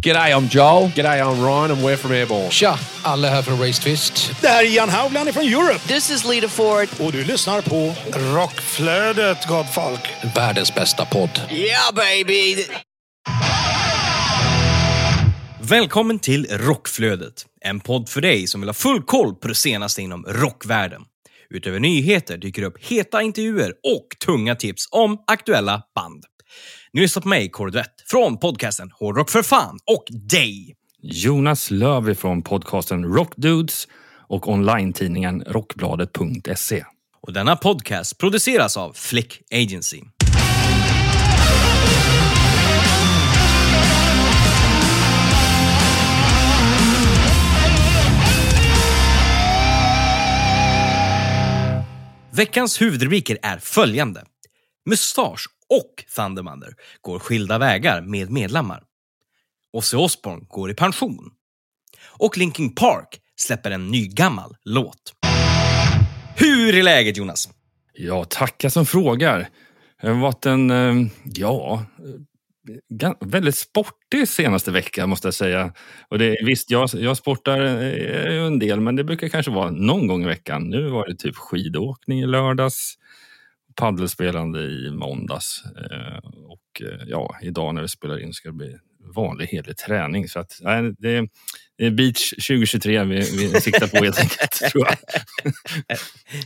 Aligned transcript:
G'day, 0.00 0.32
I'm 0.32 0.48
Joel. 0.48 0.88
G'day, 0.94 1.20
I'm 1.20 1.40
Ryan 1.42 1.70
and 1.70 1.82
we're 1.82 1.96
from 1.96 2.12
Airborne. 2.12 2.50
Tja, 2.50 2.78
alla 3.02 3.28
här 3.28 3.42
från 3.42 3.58
Race 3.60 3.82
Twist. 3.82 4.30
Det 4.40 4.48
här 4.48 4.64
är 4.64 4.66
Ian 4.66 4.88
Haugland 4.88 5.34
från 5.34 5.44
Europe. 5.44 5.78
This 5.88 6.10
is 6.10 6.24
Lita 6.24 6.48
Ford. 6.48 6.88
Och 7.00 7.12
du 7.12 7.24
lyssnar 7.24 7.62
på 7.62 7.94
Rockflödet, 8.34 9.46
gott 9.48 9.74
folk. 9.74 10.00
Världens 10.36 10.74
bästa 10.74 11.04
podd. 11.04 11.40
Yeah, 11.50 11.94
baby! 11.94 12.64
Välkommen 15.60 16.18
till 16.18 16.46
Rockflödet, 16.50 17.46
en 17.60 17.80
podd 17.80 18.08
för 18.08 18.20
dig 18.20 18.46
som 18.46 18.60
vill 18.60 18.68
ha 18.68 18.74
full 18.74 19.02
koll 19.02 19.34
på 19.34 19.48
det 19.48 19.54
senaste 19.54 20.02
inom 20.02 20.24
rockvärlden. 20.28 21.02
Utöver 21.50 21.80
nyheter 21.80 22.38
dyker 22.38 22.62
upp 22.62 22.84
heta 22.84 23.22
intervjuer 23.22 23.70
och 23.70 24.08
tunga 24.26 24.54
tips 24.54 24.88
om 24.90 25.18
aktuella 25.26 25.82
band. 25.94 26.24
Ni 26.92 27.00
lyssnar 27.00 27.22
på 27.22 27.28
mig, 27.28 27.50
Kåre 27.50 27.84
från 28.06 28.38
podcasten 28.38 28.90
Hårdrock 28.94 29.30
för 29.30 29.42
fan 29.42 29.78
och 29.86 30.04
dig. 30.10 30.74
Jonas 31.02 31.70
Löv 31.70 32.14
från 32.14 32.42
podcasten 32.42 33.04
Rockdudes 33.04 33.88
och 34.28 34.48
online-tidningen 34.48 35.44
rockbladet.se. 35.46 36.84
Och 37.22 37.32
denna 37.32 37.56
podcast 37.56 38.18
produceras 38.18 38.76
av 38.76 38.92
Flick 38.92 39.40
Agency. 39.52 40.00
Veckans 52.32 52.80
huvudrubriker 52.80 53.38
är 53.42 53.58
följande. 53.58 54.24
Mustasch 54.86 55.57
och 55.70 56.04
Thundermother 56.16 56.74
går 57.00 57.18
skilda 57.18 57.58
vägar 57.58 58.00
med 58.02 58.30
medlemmar. 58.30 58.82
Ozzy 59.72 59.96
Osbourne 59.96 60.46
går 60.48 60.70
i 60.70 60.74
pension. 60.74 61.30
Och 62.06 62.38
Linkin 62.38 62.74
Park 62.74 63.20
släpper 63.36 63.70
en 63.70 63.88
ny 63.88 64.06
gammal 64.06 64.56
låt. 64.64 65.14
Hur 66.36 66.74
är 66.74 66.82
läget 66.82 67.16
Jonas? 67.16 67.48
Ja, 67.92 68.24
tacka 68.24 68.70
som 68.70 68.86
frågar. 68.86 69.48
Det 70.02 70.08
har 70.08 70.14
varit 70.14 70.46
en, 70.46 70.70
eh, 70.70 71.10
ja, 71.24 71.84
eh, 73.00 73.12
väldigt 73.20 73.58
sportig 73.58 74.28
senaste 74.28 74.70
vecka 74.70 75.06
måste 75.06 75.26
jag 75.26 75.34
säga. 75.34 75.72
Och 76.08 76.18
det, 76.18 76.36
visst, 76.44 76.70
jag, 76.70 76.88
jag 76.92 77.16
sportar 77.16 77.60
eh, 77.60 78.46
en 78.46 78.58
del, 78.58 78.80
men 78.80 78.96
det 78.96 79.04
brukar 79.04 79.28
kanske 79.28 79.52
vara 79.52 79.70
någon 79.70 80.06
gång 80.06 80.22
i 80.22 80.26
veckan. 80.26 80.70
Nu 80.70 80.88
var 80.88 81.06
det 81.06 81.16
typ 81.16 81.36
skidåkning 81.36 82.20
i 82.20 82.26
lördags, 82.26 82.94
paddelspelande 83.78 84.60
i 84.60 84.90
måndags 84.90 85.62
eh, 85.64 86.18
och 86.48 86.82
eh, 86.82 87.06
ja, 87.06 87.36
idag 87.42 87.74
när 87.74 87.82
vi 87.82 87.88
spelar 87.88 88.22
in 88.22 88.32
ska 88.32 88.48
det 88.48 88.54
bli 88.54 88.76
vanlig 89.14 89.46
hederlig 89.46 89.76
träning. 89.76 90.28
Så 90.28 90.40
att, 90.40 90.58
nej, 90.60 90.94
det, 90.98 91.28
är 91.78 91.90
beach 91.90 92.30
2023 92.30 93.04
vi, 93.04 93.14
vi 93.14 93.60
siktar 93.60 93.86
på 93.86 94.04
helt 94.04 94.18
enkelt, 94.18 94.50
tror 94.72 94.86
jag. 94.86 94.96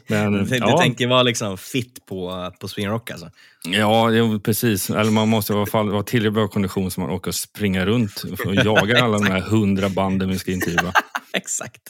Men, 0.33 0.33
Du, 0.33 0.59
du 0.59 0.77
tänker 0.79 1.07
vara 1.07 1.23
liksom 1.23 1.59
fit 1.59 2.07
på, 2.07 2.51
på 2.61 2.69
swingrock 2.69 3.11
alltså? 3.11 3.31
Ja, 3.69 4.11
jo, 4.11 4.41
precis. 4.41 4.91
Eller 4.91 5.11
man 5.11 5.29
måste 5.29 5.53
i 5.53 5.57
alla 5.57 5.67
fall 5.67 5.91
vara 5.91 6.03
tillräckligt 6.03 6.35
bra 6.35 6.49
kondition 6.49 6.91
så 6.91 7.01
man 7.01 7.11
orkar 7.11 7.31
springa 7.31 7.87
runt 7.87 8.23
och 8.47 8.55
jaga 8.55 9.03
alla 9.03 9.19
de 9.19 9.27
här 9.27 9.41
hundra 9.41 9.89
banden 9.89 10.29
vi 10.29 10.39
ska 10.39 10.53
intervjua. 10.53 10.93
Exakt. 11.33 11.83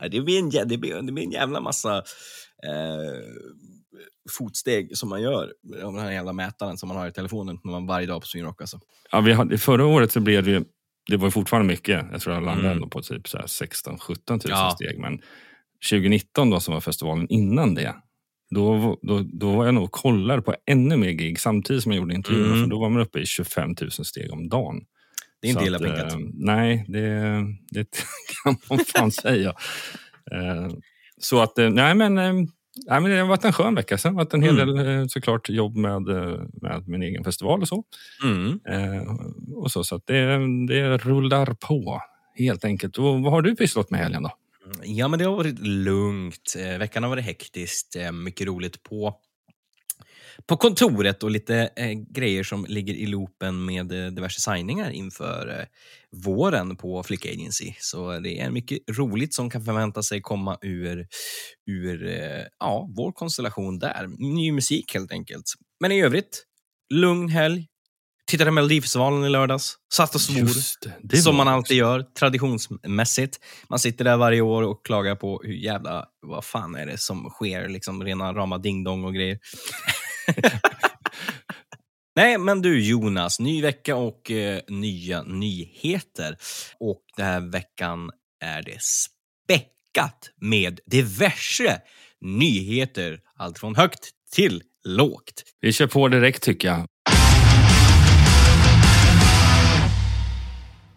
Ja, 0.00 0.08
det, 0.08 0.20
blir 0.20 0.38
en, 0.38 0.68
det, 0.68 0.78
blir, 0.78 1.02
det 1.02 1.12
blir 1.12 1.24
en 1.24 1.30
jävla 1.30 1.60
massa 1.60 1.96
eh, 2.66 3.22
fotsteg 4.38 4.96
som 4.96 5.08
man 5.08 5.22
gör 5.22 5.52
av 5.84 5.92
den 5.94 6.02
här 6.02 6.12
jävla 6.12 6.32
mätaren 6.32 6.78
som 6.78 6.88
man 6.88 6.96
har 6.96 7.08
i 7.08 7.12
telefonen 7.12 7.58
när 7.64 7.72
man 7.72 7.86
varje 7.86 8.06
dag 8.06 8.20
på 8.20 8.26
swingrock. 8.26 8.60
Alltså. 8.60 8.80
Ja, 9.12 9.20
vi 9.20 9.32
hade, 9.32 9.58
förra 9.58 9.86
året 9.86 10.12
så 10.12 10.20
blev 10.20 10.44
det 10.44 10.50
ju, 10.50 10.64
det 11.10 11.16
var 11.16 11.26
ju 11.26 11.30
fortfarande 11.30 11.68
mycket. 11.68 12.06
Jag 12.12 12.20
tror 12.20 12.34
jag 12.34 12.44
landade 12.44 12.70
Mm. 12.76 12.90
på 12.90 13.02
typ 13.02 13.26
16-17 13.26 14.30
000 14.30 14.40
Ja. 14.48 14.70
steg. 14.74 14.98
Men 14.98 15.20
2019 15.90 16.50
då, 16.50 16.60
som 16.60 16.74
var 16.74 16.80
festivalen 16.80 17.26
innan 17.28 17.74
det, 17.74 17.94
då, 18.50 18.98
då, 19.02 19.20
då 19.32 19.56
var 19.56 19.64
jag 19.64 19.74
nog 19.74 19.84
och 19.84 19.92
kollade 19.92 20.42
på 20.42 20.54
ännu 20.66 20.96
mer 20.96 21.10
gig 21.10 21.40
samtidigt 21.40 21.82
som 21.82 21.92
jag 21.92 21.98
gjorde 21.98 22.14
intervjuerna. 22.14 22.54
Mm. 22.56 22.68
Då 22.68 22.78
var 22.80 22.88
man 22.90 23.02
uppe 23.02 23.18
i 23.20 23.26
25 23.26 23.74
000 23.80 23.90
steg 23.90 24.32
om 24.32 24.48
dagen. 24.48 24.80
Det 25.40 25.48
är 25.48 25.50
inte 25.50 25.64
illa 25.64 25.78
pinkat. 25.78 26.12
eh, 26.12 26.18
Nej, 26.34 26.84
det, 26.88 27.40
det 27.70 27.86
kan 28.44 28.56
man 28.70 28.78
fan 28.78 29.12
säga. 29.12 29.48
Eh, 30.32 30.68
så 31.20 31.40
att, 31.40 31.58
eh, 31.58 31.70
nej 31.70 31.94
men, 31.94 32.18
eh, 32.18 32.32
nej 32.86 33.00
men 33.00 33.10
det 33.10 33.18
har 33.18 33.26
varit 33.26 33.44
en 33.44 33.52
skön 33.52 33.74
vecka. 33.74 33.98
Sen 33.98 34.14
har 34.14 34.24
varit 34.24 34.34
en 34.34 34.42
hel 34.42 34.60
Mm. 34.60 34.76
del 34.76 35.00
eh, 35.00 35.06
såklart 35.06 35.48
jobb 35.48 35.76
med, 35.76 36.08
eh, 36.08 36.40
med 36.62 36.88
min 36.88 37.02
egen 37.02 37.24
festival 37.24 37.60
och 37.60 37.68
så. 37.68 37.84
Mm. 38.24 38.60
Eh, 38.68 39.02
och 39.54 39.70
så, 39.72 39.84
så 39.84 40.00
det, 40.06 40.24
det 40.68 40.96
rullar 40.98 41.46
på 41.46 42.00
helt 42.38 42.64
enkelt. 42.64 42.98
Och 42.98 43.20
vad 43.22 43.32
har 43.32 43.42
du 43.42 43.56
pysslat 43.56 43.90
med 43.90 44.00
helgen 44.00 44.22
då? 44.22 44.30
Ja, 44.84 45.08
men 45.08 45.18
det 45.18 45.24
har 45.24 45.36
varit 45.36 45.58
lugnt. 45.58 46.54
Eh, 46.58 46.78
veckan 46.78 47.02
har 47.02 47.10
varit 47.10 47.24
hektiskt. 47.24 47.96
Eh, 47.96 48.12
mycket 48.12 48.46
roligt 48.46 48.82
på, 48.82 49.14
på 50.46 50.56
kontoret 50.56 51.22
och 51.22 51.30
lite 51.30 51.70
eh, 51.76 51.92
grejer 51.92 52.42
som 52.42 52.66
ligger 52.68 52.94
i 52.94 53.06
loopen 53.06 53.64
med 53.64 53.92
eh, 53.92 54.10
diverse 54.10 54.40
signingar 54.40 54.90
inför 54.90 55.60
eh, 55.60 55.66
våren 56.24 56.76
på 56.76 57.02
Flick 57.02 57.26
Agency. 57.26 57.74
Så 57.80 58.18
det 58.18 58.40
är 58.40 58.50
mycket 58.50 58.78
roligt 58.90 59.34
som 59.34 59.50
kan 59.50 59.64
förvänta 59.64 60.02
sig 60.02 60.20
komma 60.20 60.58
ur, 60.62 61.06
ur 61.70 62.06
eh, 62.06 62.44
ja, 62.58 62.88
vår 62.96 63.12
konstellation 63.12 63.78
där. 63.78 64.06
Ny 64.18 64.52
musik 64.52 64.94
helt 64.94 65.12
enkelt. 65.12 65.44
Men 65.80 65.92
i 65.92 66.02
övrigt, 66.02 66.44
lugn 66.94 67.28
helg. 67.28 67.66
Tittade 68.30 68.50
Melodifestivalen 68.50 69.24
i 69.24 69.28
lördags. 69.28 69.76
Satt 69.94 70.14
och 70.14 70.20
svor. 70.20 70.48
det, 71.02 71.16
Som 71.16 71.36
man 71.36 71.48
alltid 71.48 71.76
gör, 71.76 72.02
traditionsmässigt. 72.02 73.38
Man 73.68 73.78
sitter 73.78 74.04
där 74.04 74.16
varje 74.16 74.40
år 74.40 74.62
och 74.62 74.84
klagar 74.84 75.14
på 75.14 75.40
hur 75.44 75.54
jävla, 75.54 76.04
vad 76.26 76.44
fan 76.44 76.74
är 76.74 76.86
det 76.86 76.98
som 76.98 77.30
sker, 77.30 77.68
liksom 77.68 78.04
rena 78.04 78.32
rama 78.32 78.58
dingdong 78.58 79.04
och 79.04 79.14
grejer. 79.14 79.38
Nej, 82.16 82.38
men 82.38 82.62
du 82.62 82.88
Jonas, 82.88 83.40
ny 83.40 83.62
vecka 83.62 83.96
och 83.96 84.30
eh, 84.30 84.60
nya 84.68 85.22
nyheter. 85.22 86.36
Och 86.80 87.02
den 87.16 87.26
här 87.26 87.40
veckan 87.40 88.10
är 88.40 88.62
det 88.62 88.78
späckat 88.82 90.30
med 90.40 90.80
diverse 90.86 91.80
nyheter. 92.20 93.20
Allt 93.36 93.58
från 93.58 93.76
högt 93.76 94.10
till 94.32 94.62
lågt. 94.84 95.44
Vi 95.60 95.72
kör 95.72 95.86
på 95.86 96.08
direkt 96.08 96.42
tycker 96.42 96.68
jag. 96.68 96.86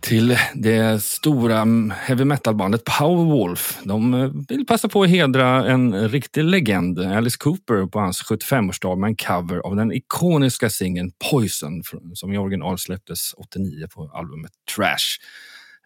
Till 0.01 0.37
det 0.53 1.03
stora 1.03 1.65
heavy 1.93 2.25
metal-bandet 2.25 2.83
Powerwolf. 2.85 3.79
De 3.83 4.13
eh, 4.13 4.31
vill 4.49 4.65
passa 4.65 4.89
på 4.89 5.03
att 5.03 5.09
hedra 5.09 5.65
en 5.65 6.09
riktig 6.09 6.43
legend, 6.43 6.99
Alice 6.99 7.37
Cooper, 7.39 7.87
på 7.87 7.99
hans 7.99 8.23
75-årsdag 8.23 8.95
med 8.95 9.07
en 9.07 9.15
cover 9.15 9.57
av 9.57 9.75
den 9.75 9.91
ikoniska 9.91 10.69
singeln 10.69 11.11
Poison 11.31 11.83
som 12.13 12.33
i 12.33 12.37
original 12.37 12.77
släpptes 12.77 13.33
89 13.33 13.87
på 13.95 14.11
albumet 14.13 14.51
Trash. 14.75 15.19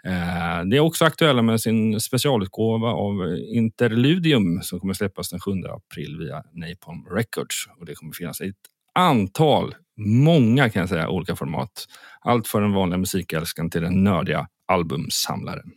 Eh, 0.05 0.65
det 0.65 0.77
är 0.77 0.79
också 0.79 1.05
aktuella 1.05 1.41
med 1.41 1.61
sin 1.61 1.99
specialutgåva 1.99 2.87
av 2.87 3.37
Interludium 3.37 4.61
som 4.61 4.79
kommer 4.79 4.93
släppas 4.93 5.29
den 5.29 5.39
7 5.39 5.51
april 5.51 6.17
via 6.19 6.43
Napalm 6.53 7.05
Records. 7.11 7.67
Och 7.79 7.85
det 7.85 7.95
kommer 7.95 8.13
finnas 8.13 8.41
ett 8.41 8.55
antal, 8.95 9.75
många 9.97 10.69
kan 10.69 10.79
jag 10.79 10.89
säga, 10.89 11.09
olika 11.09 11.35
format. 11.35 11.85
Allt 12.21 12.47
för 12.47 12.61
den 12.61 12.73
vanliga 12.73 12.97
musikälskaren 12.97 13.69
till 13.69 13.81
den 13.81 14.03
nördiga 14.03 14.47
albumsamlaren. 14.67 15.71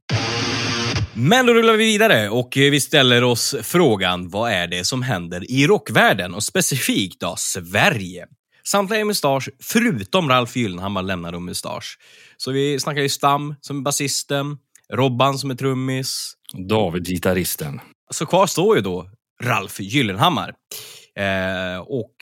Men 1.15 1.47
då 1.47 1.55
rullar 1.55 1.73
vi 1.73 1.85
vidare 1.85 2.29
och 2.29 2.49
vi 2.55 2.81
ställer 2.81 3.25
oss 3.25 3.55
frågan, 3.63 4.29
vad 4.29 4.53
är 4.53 4.67
det 4.67 4.85
som 4.85 5.03
händer 5.03 5.51
i 5.51 5.67
rockvärlden 5.67 6.35
och 6.35 6.43
specifikt 6.43 7.21
då 7.21 7.35
Sverige? 7.39 8.27
Samtliga 8.65 9.01
är 9.01 9.05
mustasch, 9.05 9.49
förutom 9.63 10.29
Ralf 10.29 10.57
Gyllenhammar 10.57 11.03
lämnar 11.03 11.33
de 11.33 11.45
mustasch. 11.45 11.99
Så 12.37 12.51
vi 12.51 12.81
snackar 12.81 13.03
ju 13.03 13.09
Stam 13.09 13.55
som 13.61 13.79
är 13.79 13.83
basisten, 13.83 14.59
Robban 14.93 15.39
som 15.39 15.51
är 15.51 15.55
trummis. 15.55 16.33
David, 16.69 17.07
gitarristen. 17.07 17.81
Så 18.11 18.27
kvar 18.27 18.47
står 18.47 18.77
ju 18.77 18.83
då 18.83 19.11
Ralf 19.43 19.81
Gyllenhammar. 19.81 20.55
Eh, 21.17 21.81
och 21.81 22.15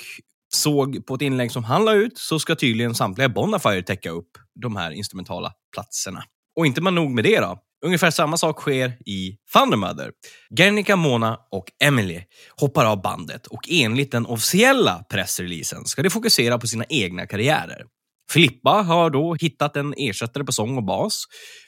såg 0.56 1.06
på 1.06 1.14
ett 1.14 1.22
inlägg 1.22 1.52
som 1.52 1.64
han 1.64 1.84
la 1.84 1.92
ut 1.92 2.18
så 2.18 2.38
ska 2.38 2.54
tydligen 2.54 2.94
samtliga 2.94 3.28
Bonafire 3.28 3.82
täcka 3.82 4.10
upp 4.10 4.30
de 4.60 4.76
här 4.76 4.90
instrumentala 4.90 5.52
platserna. 5.72 6.24
Och 6.56 6.66
inte 6.66 6.80
man 6.80 6.94
nog 6.94 7.10
med 7.10 7.24
det 7.24 7.40
då. 7.40 7.58
Ungefär 7.84 8.10
samma 8.10 8.36
sak 8.36 8.60
sker 8.60 8.88
i 9.06 9.36
Thundermother. 9.52 10.12
Gernika, 10.58 10.96
Mona 10.96 11.38
och 11.50 11.64
Emily 11.84 12.22
hoppar 12.56 12.84
av 12.84 13.02
bandet 13.02 13.46
och 13.46 13.68
enligt 13.70 14.12
den 14.12 14.26
officiella 14.26 15.04
pressreleasen 15.10 15.84
ska 15.84 16.02
de 16.02 16.10
fokusera 16.10 16.58
på 16.58 16.66
sina 16.66 16.84
egna 16.88 17.26
karriärer. 17.26 17.84
Filippa 18.32 18.70
har 18.70 19.10
då 19.10 19.34
hittat 19.40 19.76
en 19.76 19.94
ersättare 19.96 20.44
på 20.44 20.52
sång 20.52 20.76
och 20.76 20.84
bas, 20.84 21.24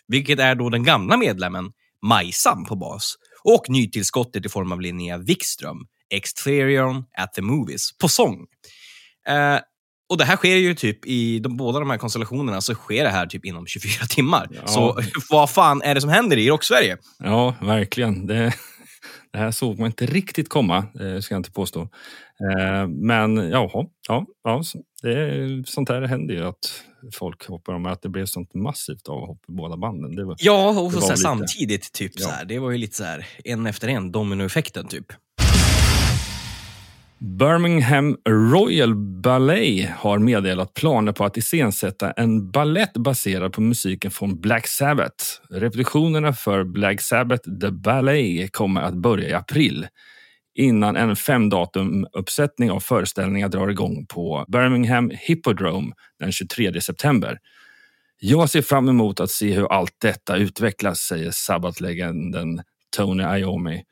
vilket 0.06 0.38
är 0.38 0.54
då 0.54 0.70
den 0.70 0.82
gamla 0.82 1.16
medlemmen 1.16 1.72
Majsan 2.06 2.64
på 2.64 2.76
bas 2.76 3.14
och 3.44 3.64
nytillskottet 3.68 4.46
i 4.46 4.48
form 4.48 4.72
av 4.72 4.80
Linnea 4.80 5.18
Wikström, 5.18 5.78
Exterion 6.14 7.04
at 7.18 7.32
the 7.34 7.42
Movies, 7.42 7.98
på 7.98 8.08
sång. 8.08 8.46
Eh, 9.28 9.60
Och 10.10 10.18
det 10.18 10.24
här 10.24 10.36
sker 10.36 10.56
ju 10.56 10.74
typ 10.74 11.06
i 11.06 11.38
de, 11.38 11.56
båda 11.56 11.78
de 11.78 11.90
här 11.90 11.98
konstellationerna 11.98 12.60
så 12.60 12.74
sker 12.74 13.04
det 13.04 13.10
här 13.10 13.26
typ 13.26 13.44
inom 13.44 13.66
24 13.66 14.06
timmar. 14.08 14.48
Ja. 14.50 14.66
Så 14.66 15.00
vad 15.30 15.50
fan 15.50 15.82
är 15.82 15.94
det 15.94 16.00
som 16.00 16.10
händer 16.10 16.36
i 16.36 16.48
Rock-Sverige? 16.50 16.96
Ja, 17.18 17.54
verkligen. 17.60 18.26
Det, 18.26 18.52
det 19.32 19.38
här 19.38 19.50
såg 19.50 19.78
man 19.78 19.86
inte 19.86 20.06
riktigt 20.06 20.48
komma, 20.48 20.76
eh, 20.78 21.20
ska 21.20 21.34
jag 21.34 21.38
inte 21.40 21.50
påstå. 21.52 21.80
Eh, 22.60 22.88
men 22.88 23.36
jaha, 23.50 23.86
ja, 24.08 24.26
ja, 24.44 24.62
det, 25.02 25.62
sånt 25.66 25.88
här 25.88 26.02
händer 26.02 26.34
ju 26.34 26.44
att 26.48 26.82
folk 27.14 27.46
hoppar 27.48 27.72
om. 27.72 27.86
Att 27.86 28.02
det 28.02 28.08
blev 28.08 28.26
sånt 28.26 28.54
massivt 28.54 29.08
avhopp 29.08 29.38
i 29.48 29.52
båda 29.52 29.76
banden. 29.76 30.16
Det 30.16 30.24
var, 30.24 30.36
Ja, 30.38 30.68
och 30.80 30.92
så 30.92 31.00
så 31.00 31.06
lite. 31.06 31.16
samtidigt. 31.16 31.92
Typ, 31.92 32.12
Ja. 32.14 32.24
så 32.26 32.30
här, 32.30 32.44
det 32.44 32.58
var 32.58 32.70
ju 32.70 32.78
lite 32.78 32.96
så 32.96 33.04
här, 33.04 33.26
en 33.44 33.66
efter 33.66 33.88
en, 33.88 34.12
dominoeffekten 34.12 34.88
typ. 34.88 35.06
Birmingham 37.20 38.16
Royal 38.28 38.94
Ballet 38.94 39.90
har 39.90 40.18
meddelat 40.18 40.74
planer 40.74 41.12
på 41.12 41.24
att 41.24 41.36
iscensätta 41.36 42.10
en 42.10 42.50
ballett 42.50 42.92
baserad 42.92 43.52
på 43.52 43.60
musiken 43.60 44.10
från 44.10 44.40
Black 44.40 44.66
Sabbath. 44.66 45.24
Repetitionerna 45.50 46.32
för 46.32 46.64
Black 46.64 47.00
Sabbath 47.00 47.42
The 47.60 47.70
Ballet 47.70 48.52
kommer 48.52 48.80
att 48.80 48.94
börja 48.94 49.28
i 49.28 49.32
april 49.32 49.86
innan 50.54 50.96
en 50.96 51.16
femdatumuppsättning 51.16 52.70
av 52.70 52.80
föreställningar 52.80 53.48
drar 53.48 53.68
igång 53.68 54.06
på 54.06 54.44
Birmingham 54.48 55.10
Hippodrome 55.14 55.92
den 56.18 56.32
23 56.32 56.80
september. 56.80 57.38
Jag 58.20 58.50
ser 58.50 58.62
fram 58.62 58.88
emot 58.88 59.20
att 59.20 59.30
se 59.30 59.52
hur 59.52 59.72
allt 59.72 59.96
detta 60.00 60.36
utvecklas, 60.36 60.98
säger 60.98 61.30
Sabbath-legenden 61.30 62.62
Tony 62.96 63.38
Iommi. 63.38 63.82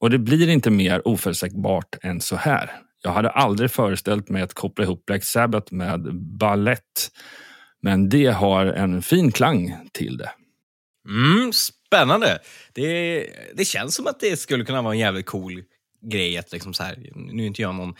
Och 0.00 0.10
det 0.10 0.18
blir 0.18 0.48
inte 0.48 0.70
mer 0.70 1.08
oförutsägbart 1.08 1.96
än 2.02 2.20
så 2.20 2.36
här. 2.36 2.70
Jag 3.02 3.10
hade 3.10 3.30
aldrig 3.30 3.70
föreställt 3.70 4.28
mig 4.28 4.42
att 4.42 4.54
koppla 4.54 4.84
ihop 4.84 5.06
Black 5.06 5.24
Sabbath 5.24 5.72
med 5.72 6.14
ballett. 6.14 7.10
Men 7.82 8.08
det 8.08 8.26
har 8.26 8.66
en 8.66 9.02
fin 9.02 9.32
klang 9.32 9.76
till 9.92 10.16
det. 10.16 10.30
Mm, 11.08 11.52
spännande. 11.52 12.38
Det, 12.72 13.26
det 13.54 13.64
känns 13.64 13.94
som 13.94 14.06
att 14.06 14.20
det 14.20 14.36
skulle 14.36 14.64
kunna 14.64 14.82
vara 14.82 14.94
en 14.94 15.00
jävligt 15.00 15.26
cool 15.26 15.62
grej. 16.10 16.38
Att 16.38 16.52
liksom 16.52 16.74
så 16.74 16.82
här, 16.82 17.10
nu 17.14 17.42
är 17.42 17.46
inte 17.46 17.62
jag 17.62 17.74
någon 17.74 17.94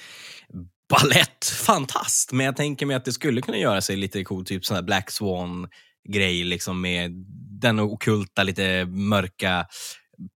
balettfantast, 0.89 2.33
men 2.33 2.47
jag 2.47 2.57
tänker 2.57 2.87
mig 2.87 2.97
att 2.97 3.05
det 3.05 3.13
skulle 3.13 3.43
kunna 3.43 3.59
göra 3.59 3.81
sig 3.81 3.97
lite 3.97 4.25
cool, 4.25 4.45
typ 4.45 4.65
sån 4.65 4.75
här 4.75 4.83
Black 4.83 5.11
Swan-grej 5.11 6.45
liksom 6.45 6.81
med 6.81 7.11
den 7.61 7.79
okulta, 7.79 8.43
lite 8.43 8.85
mörka, 8.85 9.67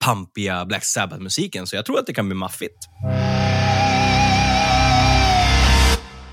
pampiga 0.04 0.64
Black 0.64 0.84
Sabbath-musiken. 0.84 1.66
Så 1.66 1.76
jag 1.76 1.86
tror 1.86 1.98
att 1.98 2.06
det 2.06 2.14
kan 2.14 2.28
bli 2.28 2.34
maffigt. 2.34 2.78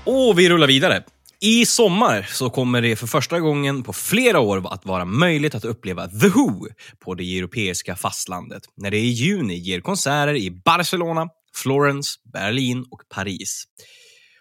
Och 0.04 0.38
vi 0.38 0.48
rullar 0.48 0.66
vidare. 0.66 1.02
I 1.42 1.66
sommar 1.66 2.22
så 2.22 2.50
kommer 2.50 2.82
det 2.82 2.96
för 2.96 3.06
första 3.06 3.40
gången 3.40 3.82
på 3.82 3.92
flera 3.92 4.40
år 4.40 4.72
att 4.74 4.86
vara 4.86 5.04
möjligt 5.04 5.54
att 5.54 5.64
uppleva 5.64 6.08
The 6.08 6.28
Who 6.28 6.66
på 7.04 7.14
det 7.14 7.38
europeiska 7.38 7.96
fastlandet 7.96 8.62
när 8.76 8.90
det 8.90 8.98
i 8.98 9.08
juni 9.08 9.54
ger 9.54 9.80
konserter 9.80 10.34
i 10.36 10.50
Barcelona, 10.50 11.28
Florens, 11.54 12.14
Berlin 12.32 12.84
och 12.90 13.00
Paris. 13.14 13.64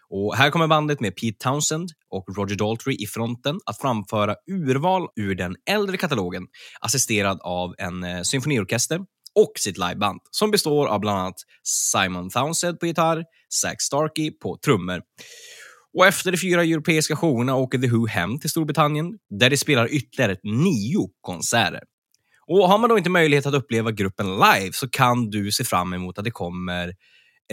Och 0.10 0.36
här 0.36 0.50
kommer 0.50 0.68
bandet 0.68 1.00
med 1.00 1.16
Pete 1.16 1.38
Townsend 1.40 1.90
och 2.10 2.26
Roger 2.38 2.56
Daltrey 2.56 2.96
i 3.00 3.08
fronten 3.08 3.60
att 3.66 3.78
framföra 3.78 4.36
urval 4.52 5.08
ur 5.16 5.36
den 5.36 5.56
äldre 5.70 5.98
katalogen 5.98 6.48
assisterad 6.82 7.40
av 7.42 7.76
en 7.78 8.04
eh, 8.04 8.22
symfoniorkester 8.22 9.00
och 9.36 9.52
sitt 9.56 9.78
liveband 9.78 10.20
som 10.32 10.52
består 10.52 10.88
av 10.88 11.00
bland 11.00 11.20
annat 11.20 11.36
Simon 11.64 12.30
Townsend 12.30 12.80
på 12.80 12.86
gitarr, 12.86 13.24
Zach 13.50 13.82
Starkey 13.82 14.32
på 14.32 14.58
trummor 14.66 15.02
och 15.98 16.08
efter 16.08 16.32
de 16.32 16.38
fyra 16.38 16.64
europeiska 16.64 17.16
showerna 17.16 17.56
åker 17.56 17.78
The 17.78 17.88
Who 17.88 18.08
hem 18.08 18.40
till 18.40 18.50
Storbritannien 18.50 19.18
där 19.40 19.50
de 19.50 19.58
spelar 19.58 19.94
ytterligare 19.94 20.38
nio 20.44 21.10
konserter. 21.22 21.84
Och 22.48 22.70
Har 22.70 22.78
man 22.78 22.90
då 22.90 22.98
inte 22.98 23.10
möjlighet 23.10 23.46
att 23.46 23.54
uppleva 23.54 23.92
gruppen 23.92 24.34
live 24.34 24.72
så 24.74 24.90
kan 24.90 25.30
du 25.30 25.52
se 25.52 25.64
fram 25.64 25.94
emot 25.94 26.18
att 26.18 26.24
det 26.24 26.32
kommer 26.32 26.90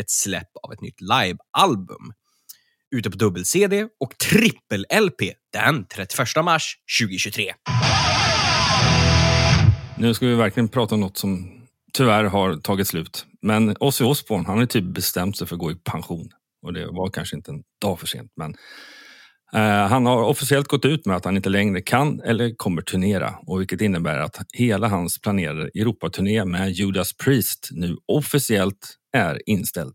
ett 0.00 0.10
släpp 0.10 0.50
av 0.62 0.72
ett 0.72 0.80
nytt 0.80 1.00
livealbum 1.00 2.12
ute 2.96 3.10
på 3.10 3.16
dubbel-CD 3.16 3.86
och 4.00 4.18
trippel-LP 4.18 5.32
den 5.52 5.84
31 5.84 6.44
mars 6.44 6.76
2023. 7.00 7.52
Nu 9.98 10.14
ska 10.14 10.26
vi 10.26 10.34
verkligen 10.34 10.68
prata 10.68 10.94
om 10.94 11.00
något 11.00 11.16
som 11.16 11.52
tyvärr 11.92 12.24
har 12.24 12.56
tagit 12.56 12.88
slut. 12.88 13.26
Men 13.42 13.76
Ozzy 13.80 14.04
Osbourne, 14.04 14.44
han 14.46 14.56
har 14.56 14.62
ju 14.62 14.66
typ 14.66 14.84
bestämt 14.84 15.36
sig 15.36 15.46
för 15.46 15.54
att 15.54 15.60
gå 15.60 15.70
i 15.70 15.74
pension. 15.74 16.28
Och 16.62 16.72
det 16.72 16.86
var 16.86 17.10
kanske 17.10 17.36
inte 17.36 17.50
en 17.50 17.62
dag 17.80 18.00
för 18.00 18.06
sent. 18.06 18.32
Men 18.36 18.54
eh, 19.52 19.88
han 19.88 20.06
har 20.06 20.22
officiellt 20.22 20.68
gått 20.68 20.84
ut 20.84 21.06
med 21.06 21.16
att 21.16 21.24
han 21.24 21.36
inte 21.36 21.48
längre 21.48 21.80
kan 21.80 22.20
eller 22.20 22.54
kommer 22.56 22.82
turnera. 22.82 23.34
Och 23.46 23.60
vilket 23.60 23.80
innebär 23.80 24.18
att 24.18 24.36
hela 24.52 24.88
hans 24.88 25.20
planerade 25.20 25.70
Europaturné 25.74 26.44
med 26.44 26.70
Judas 26.70 27.16
Priest 27.16 27.68
nu 27.72 27.96
officiellt 28.06 28.96
är 29.12 29.40
inställd. 29.46 29.94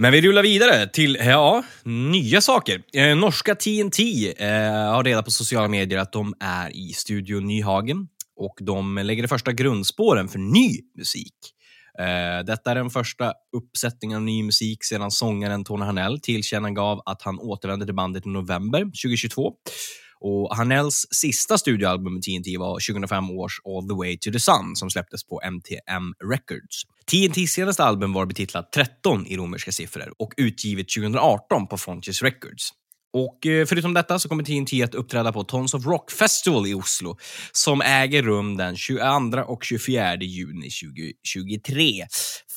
Men 0.00 0.12
vi 0.12 0.20
rullar 0.20 0.42
vidare 0.42 0.86
till 0.86 1.18
ja, 1.20 1.64
nya 1.84 2.40
saker. 2.40 2.82
Eh, 2.92 3.16
norska 3.16 3.54
TNT 3.54 3.98
eh, 4.38 4.48
har 4.72 5.04
reda 5.04 5.22
på 5.22 5.30
sociala 5.30 5.68
medier 5.68 5.98
att 5.98 6.12
de 6.12 6.34
är 6.40 6.76
i 6.76 6.92
Studio 6.92 7.40
Nyhagen 7.40 8.08
och 8.36 8.58
de 8.60 8.98
lägger 8.98 9.22
de 9.22 9.28
första 9.28 9.52
grundspåren 9.52 10.28
för 10.28 10.38
ny 10.38 10.78
musik. 10.98 11.34
Eh, 11.98 12.44
detta 12.46 12.70
är 12.70 12.74
den 12.74 12.90
första 12.90 13.32
uppsättningen 13.56 14.16
av 14.16 14.22
ny 14.22 14.42
musik 14.42 14.84
sedan 14.84 15.10
sångaren 15.10 15.64
Tony 15.64 15.84
Hanell 15.84 16.20
tillkännagav 16.20 17.02
att 17.06 17.22
han 17.22 17.38
återvänder 17.38 17.86
till 17.86 17.94
bandet 17.94 18.26
i 18.26 18.28
november 18.28 18.80
2022. 18.80 19.52
Och 20.20 20.56
Hanells 20.56 21.06
sista 21.10 21.58
studioalbum 21.58 22.14
med 22.14 22.22
TNT 22.22 22.58
var 22.58 22.92
2005 22.92 23.30
års 23.30 23.60
All 23.64 23.88
the 23.88 23.94
way 23.94 24.18
to 24.18 24.30
the 24.30 24.40
sun 24.40 24.76
som 24.76 24.90
släpptes 24.90 25.24
på 25.24 25.40
MTM 25.44 26.14
Records. 26.30 26.82
TNTs 27.10 27.52
senaste 27.52 27.84
album 27.84 28.12
var 28.12 28.26
betitlat 28.26 28.72
13 28.72 29.26
i 29.26 29.36
romerska 29.36 29.72
siffror 29.72 30.12
och 30.18 30.32
utgivet 30.36 30.86
2018 30.88 31.66
på 31.66 31.76
Frontiers 31.76 32.22
Records. 32.22 32.70
Och 33.12 33.46
eh, 33.46 33.66
förutom 33.66 33.94
detta 33.94 34.18
så 34.18 34.28
kommer 34.28 34.44
TNT 34.44 34.82
att 34.84 34.94
uppträda 34.94 35.32
på 35.32 35.44
Tons 35.44 35.74
of 35.74 35.86
Rock 35.86 36.10
Festival 36.10 36.66
i 36.66 36.74
Oslo 36.74 37.16
som 37.52 37.80
äger 37.80 38.22
rum 38.22 38.56
den 38.56 38.76
22 38.76 39.02
och 39.46 39.64
24 39.64 40.16
juni 40.16 40.68
2023. 41.24 42.06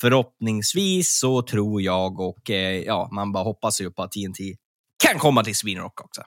Förhoppningsvis 0.02 1.20
så 1.20 1.42
tror 1.42 1.82
jag 1.82 2.20
och 2.20 2.50
eh, 2.50 2.82
ja, 2.82 3.10
man 3.12 3.32
bara 3.32 3.44
hoppas 3.44 3.82
ju 3.82 3.92
på 3.92 4.04
att 4.04 4.12
TNT 4.12 4.56
kan 5.06 5.20
komma 5.20 5.44
till 5.44 5.56
Sweden 5.56 5.84
Rock 5.84 6.02
också. 6.02 6.22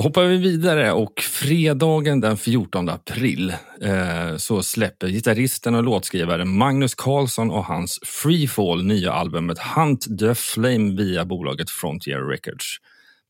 Då 0.00 0.04
hoppar 0.04 0.24
vi 0.24 0.36
vidare 0.36 0.92
och 0.92 1.20
fredagen 1.20 2.20
den 2.20 2.36
14 2.36 2.88
april 2.88 3.54
eh, 3.82 4.36
så 4.36 4.62
släpper 4.62 5.08
gitarristen 5.08 5.74
och 5.74 5.84
låtskrivaren 5.84 6.48
Magnus 6.48 6.94
Carlsson 6.94 7.50
och 7.50 7.64
hans 7.64 8.00
Freefall 8.04 8.84
nya 8.84 9.12
albumet 9.12 9.58
Hunt 9.58 10.18
the 10.18 10.34
Flame 10.34 10.96
via 10.96 11.24
bolaget 11.24 11.70
Frontier 11.70 12.18
Records. 12.18 12.76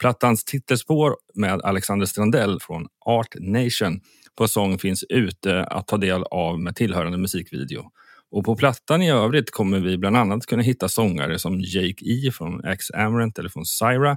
Plattans 0.01 0.45
titelspår 0.45 1.17
med 1.35 1.61
Alexander 1.63 2.07
Strandell 2.07 2.61
från 2.61 2.87
Art 3.07 3.35
Nation 3.41 4.01
på 4.39 4.49
sång 4.49 4.79
finns 4.79 5.05
ute 5.09 5.65
att 5.65 5.87
ta 5.87 5.97
del 5.97 6.23
av 6.23 6.61
med 6.61 6.77
tillhörande 6.77 7.19
musikvideo. 7.19 7.85
Och 8.31 8.45
på 8.45 8.57
plattan 8.57 9.03
i 9.03 9.11
övrigt 9.11 9.51
kommer 9.51 9.81
vi 9.81 9.99
bland 9.99 10.17
annat 10.17 10.47
kunna 10.47 10.63
hitta 10.63 10.89
sångare 10.89 11.39
som 11.39 11.61
Jake 11.61 12.05
E 12.05 12.31
från 12.33 12.65
X 12.65 12.91
Amarant 12.91 13.39
eller 13.39 13.49
från 13.49 13.67
Syra 13.67 14.17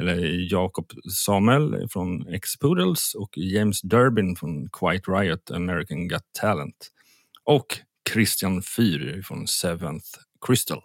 eller 0.00 0.52
Jakob 0.52 0.92
Samuel 1.12 1.88
från 1.88 2.28
X-Poodles 2.28 3.14
och 3.14 3.38
James 3.38 3.82
Durbin 3.82 4.36
från 4.36 4.68
Quiet 4.70 5.08
Riot, 5.08 5.50
American 5.50 6.08
Got 6.08 6.22
Talent. 6.40 6.90
Och 7.44 7.66
Christian 8.12 8.62
Fyr 8.62 9.22
från 9.22 9.46
Seventh 9.46 10.08
Crystal. 10.46 10.80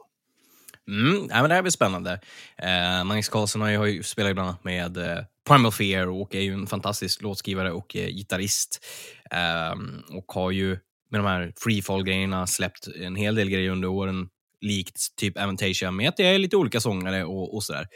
Mm, 0.87 1.27
ja, 1.29 1.41
men 1.41 1.49
det 1.49 1.55
här 1.55 1.61
blir 1.61 1.71
spännande. 1.71 2.19
Eh, 2.57 3.03
Magnus 3.03 3.29
Carlsson 3.29 3.61
har 3.61 3.69
ju, 3.69 3.77
har 3.77 3.85
ju 3.85 4.03
spelat 4.03 4.33
bland 4.33 4.49
annat 4.49 4.63
med 4.63 4.97
eh, 4.97 5.23
Primal 5.47 5.71
Fear 5.71 6.07
och 6.07 6.35
är 6.35 6.41
ju 6.41 6.53
en 6.53 6.67
fantastisk 6.67 7.21
låtskrivare 7.21 7.71
och 7.71 7.95
eh, 7.95 8.07
gitarrist. 8.07 8.85
Eh, 9.31 9.73
och 10.17 10.31
har 10.31 10.51
ju 10.51 10.69
med 11.09 11.19
de 11.19 11.25
här 11.25 11.53
freefall-grejerna 11.57 12.47
släppt 12.47 12.87
en 12.87 13.15
hel 13.15 13.35
del 13.35 13.49
grejer 13.49 13.69
under 13.69 13.87
åren, 13.87 14.29
likt 14.61 15.15
typ 15.15 15.37
Avantasia, 15.37 15.91
med 15.91 16.09
att 16.09 16.17
det 16.17 16.25
är 16.25 16.39
lite 16.39 16.57
olika 16.57 16.79
sångare 16.79 17.23
och, 17.23 17.55
och 17.55 17.63
sådär. 17.63 17.87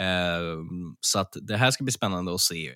Ehm, 0.00 0.96
så 1.00 1.18
att 1.18 1.32
det 1.48 1.56
här 1.56 1.70
ska 1.70 1.84
bli 1.84 1.92
spännande 1.92 2.34
att 2.34 2.40
se. 2.40 2.74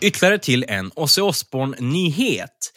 Ytterligare 0.00 0.38
till 0.38 0.64
en 0.68 0.90
Ozzy 0.94 1.20
Osbourne-nyhet. 1.22 2.72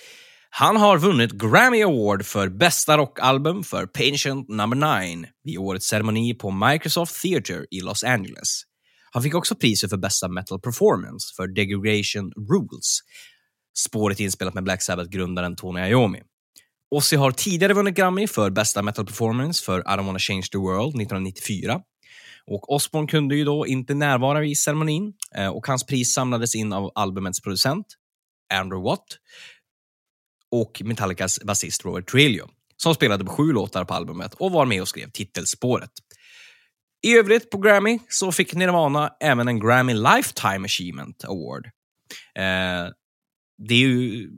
Han 0.50 0.75
har 0.75 0.98
vunnit 0.98 1.31
Grammy 1.31 1.83
Award 1.83 2.25
för 2.25 2.50
bästa 2.50 2.98
rockalbum 2.98 3.63
för 3.63 3.86
Patient 3.86 4.50
Number 4.50 5.05
9 5.05 5.27
vid 5.43 5.57
årets 5.57 5.88
ceremoni 5.88 6.33
på 6.33 6.51
Microsoft 6.51 7.22
Theatre 7.22 7.65
i 7.72 7.81
Los 7.81 8.03
Angeles. 8.03 8.62
Han 9.12 9.24
fick 9.24 9.36
också 9.36 9.55
priset 9.55 9.89
för 9.89 9.98
bästa 9.98 10.27
metal 10.27 10.60
performance 10.60 11.33
för 11.36 11.48
Degradation 11.48 12.31
Rules. 12.31 13.00
Spåret 13.77 14.19
är 14.19 14.24
inspelat 14.24 14.53
med 14.53 14.63
Black 14.63 14.81
Sabbath-grundaren 14.81 15.55
Tony 15.55 15.81
Iommi. 15.81 16.22
Ozzy 16.91 17.15
har 17.15 17.31
tidigare 17.31 17.74
vunnit 17.74 17.95
Grammy 17.95 18.27
för 18.27 18.50
bästa 18.50 18.81
metal 18.81 19.05
performance 19.05 19.63
för 19.63 19.79
I 19.79 19.83
don't 19.83 20.05
wanna 20.05 20.19
change 20.19 20.48
the 20.51 20.57
world 20.57 21.01
1994. 21.01 21.81
Och 22.51 22.73
Osborne 22.73 23.07
kunde 23.07 23.35
ju 23.35 23.43
då 23.43 23.67
inte 23.67 23.93
närvara 23.93 24.39
vid 24.39 24.57
ceremonin 24.57 25.13
eh, 25.35 25.47
och 25.47 25.67
hans 25.67 25.85
pris 25.85 26.13
samlades 26.13 26.55
in 26.55 26.73
av 26.73 26.91
albumets 26.95 27.41
producent 27.41 27.85
Andrew 28.53 28.89
Watt 28.89 29.05
och 30.51 30.81
Metallicas 30.85 31.39
basist 31.43 31.85
Robert 31.85 32.09
Trujillo 32.09 32.50
som 32.77 32.95
spelade 32.95 33.25
på 33.25 33.31
sju 33.31 33.51
låtar 33.51 33.85
på 33.85 33.93
albumet 33.93 34.33
och 34.33 34.51
var 34.51 34.65
med 34.65 34.81
och 34.81 34.88
skrev 34.88 35.09
titelspåret. 35.09 35.91
I 37.03 37.17
övrigt 37.17 37.50
på 37.50 37.57
Grammy 37.57 38.00
så 38.09 38.31
fick 38.31 38.53
Nirvana 38.53 39.15
även 39.19 39.47
en 39.47 39.59
Grammy 39.59 39.93
Lifetime 39.93 40.65
Achievement 40.65 41.23
Award. 41.23 41.65
Eh, 42.35 42.91
det 43.57 43.73
är 43.73 43.79
ju 43.79 44.29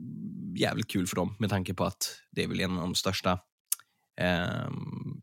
jävligt 0.56 0.90
kul 0.90 1.06
för 1.06 1.16
dem 1.16 1.36
med 1.38 1.50
tanke 1.50 1.74
på 1.74 1.84
att 1.84 2.18
det 2.30 2.44
är 2.44 2.48
väl 2.48 2.60
en 2.60 2.70
av 2.70 2.80
de 2.80 2.94
största 2.94 3.32
eh, 4.20 4.70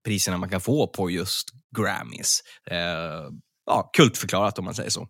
priserna 0.05 0.37
man 0.37 0.49
kan 0.49 0.61
få 0.61 0.87
på 0.87 1.09
just 1.09 1.49
Grammys. 1.77 2.39
Eh, 2.71 2.77
ja, 3.65 3.89
kultförklarat 3.97 4.59
om 4.59 4.65
man 4.65 4.75
säger 4.75 4.89
så. 4.89 5.07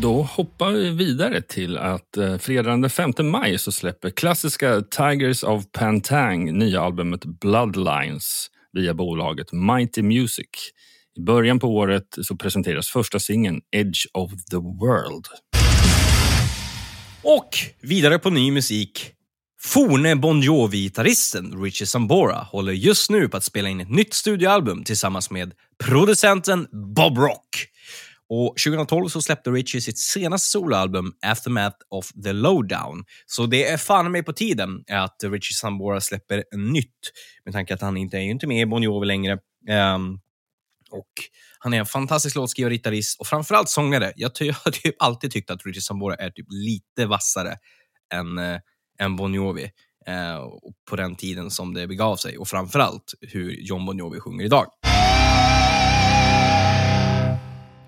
Då 0.00 0.22
hoppar 0.22 0.72
vi 0.72 0.90
vidare 0.90 1.42
till 1.42 1.78
att 1.78 2.16
eh, 2.16 2.38
fredagen 2.38 2.80
den 2.80 2.90
5 2.90 3.12
maj 3.22 3.58
så 3.58 3.72
släpper 3.72 4.10
klassiska 4.10 4.80
Tigers 4.80 5.42
of 5.42 5.64
Pantang 5.72 6.58
nya 6.58 6.82
albumet 6.82 7.24
Bloodlines 7.24 8.50
via 8.72 8.94
bolaget 8.94 9.52
Mighty 9.52 10.02
Music. 10.02 10.48
I 11.16 11.20
början 11.20 11.58
på 11.58 11.68
året 11.68 12.18
så 12.22 12.36
presenteras 12.36 12.88
första 12.88 13.18
singeln 13.18 13.60
Edge 13.76 14.06
of 14.14 14.30
the 14.50 14.56
World. 14.56 15.26
Och 17.22 17.48
vidare 17.80 18.18
på 18.18 18.30
ny 18.30 18.50
musik. 18.50 19.17
Forne 19.62 20.16
Bon 20.16 20.40
Jovi-gitarristen 20.42 21.62
Richie 21.62 21.86
Sambora 21.86 22.38
håller 22.42 22.72
just 22.72 23.10
nu 23.10 23.28
på 23.28 23.36
att 23.36 23.44
spela 23.44 23.68
in 23.68 23.80
ett 23.80 23.90
nytt 23.90 24.14
studioalbum 24.14 24.84
tillsammans 24.84 25.30
med 25.30 25.54
producenten 25.84 26.66
Bob 26.96 27.18
Rock. 27.18 27.66
Och 28.30 28.54
2012 28.66 29.08
så 29.08 29.22
släppte 29.22 29.50
Richie 29.50 29.80
sitt 29.80 29.98
senaste 29.98 30.48
soloalbum 30.50 31.12
Aftermath 31.26 31.76
of 31.90 32.08
the 32.24 32.32
Lowdown. 32.32 33.04
Så 33.26 33.46
det 33.46 33.64
är 33.68 33.76
fan 33.76 34.12
mig 34.12 34.22
på 34.22 34.32
tiden 34.32 34.84
att 34.90 35.16
Richie 35.24 35.54
Sambora 35.54 36.00
släpper 36.00 36.44
nytt 36.56 37.12
med 37.44 37.54
tanke 37.54 37.74
att 37.74 37.80
han 37.80 37.96
inte 37.96 38.16
är 38.16 38.20
inte 38.20 38.46
med 38.46 38.62
i 38.62 38.66
Bon 38.66 38.82
Jovi 38.82 39.06
längre. 39.06 39.32
Um, 39.94 40.20
och 40.90 41.08
han 41.58 41.74
är 41.74 41.78
en 41.78 41.86
fantastisk 41.86 42.36
låtskrivare, 42.36 42.74
gitarrist 42.74 43.20
och 43.20 43.26
framförallt 43.26 43.68
sångare. 43.68 44.12
Jag, 44.16 44.34
ty- 44.34 44.46
jag 44.46 44.54
har 44.54 44.70
typ 44.70 44.94
alltid 44.98 45.30
tyckt 45.30 45.50
att 45.50 45.66
Richie 45.66 45.82
Sambora 45.82 46.14
är 46.14 46.30
typ 46.30 46.46
lite 46.48 47.06
vassare 47.06 47.56
än, 48.14 48.38
eh, 48.38 48.58
än 48.98 49.16
Bon 49.16 49.34
Jovi. 49.34 49.70
Eh, 50.06 50.44
på 50.90 50.96
den 50.96 51.16
tiden 51.16 51.50
som 51.50 51.74
det 51.74 51.86
begav 51.86 52.16
sig 52.16 52.38
och 52.38 52.48
framförallt 52.48 53.14
hur 53.20 53.50
John 53.50 53.86
Bon 53.86 53.98
Jovi 53.98 54.20
sjunger 54.20 54.44
idag. 54.44 54.66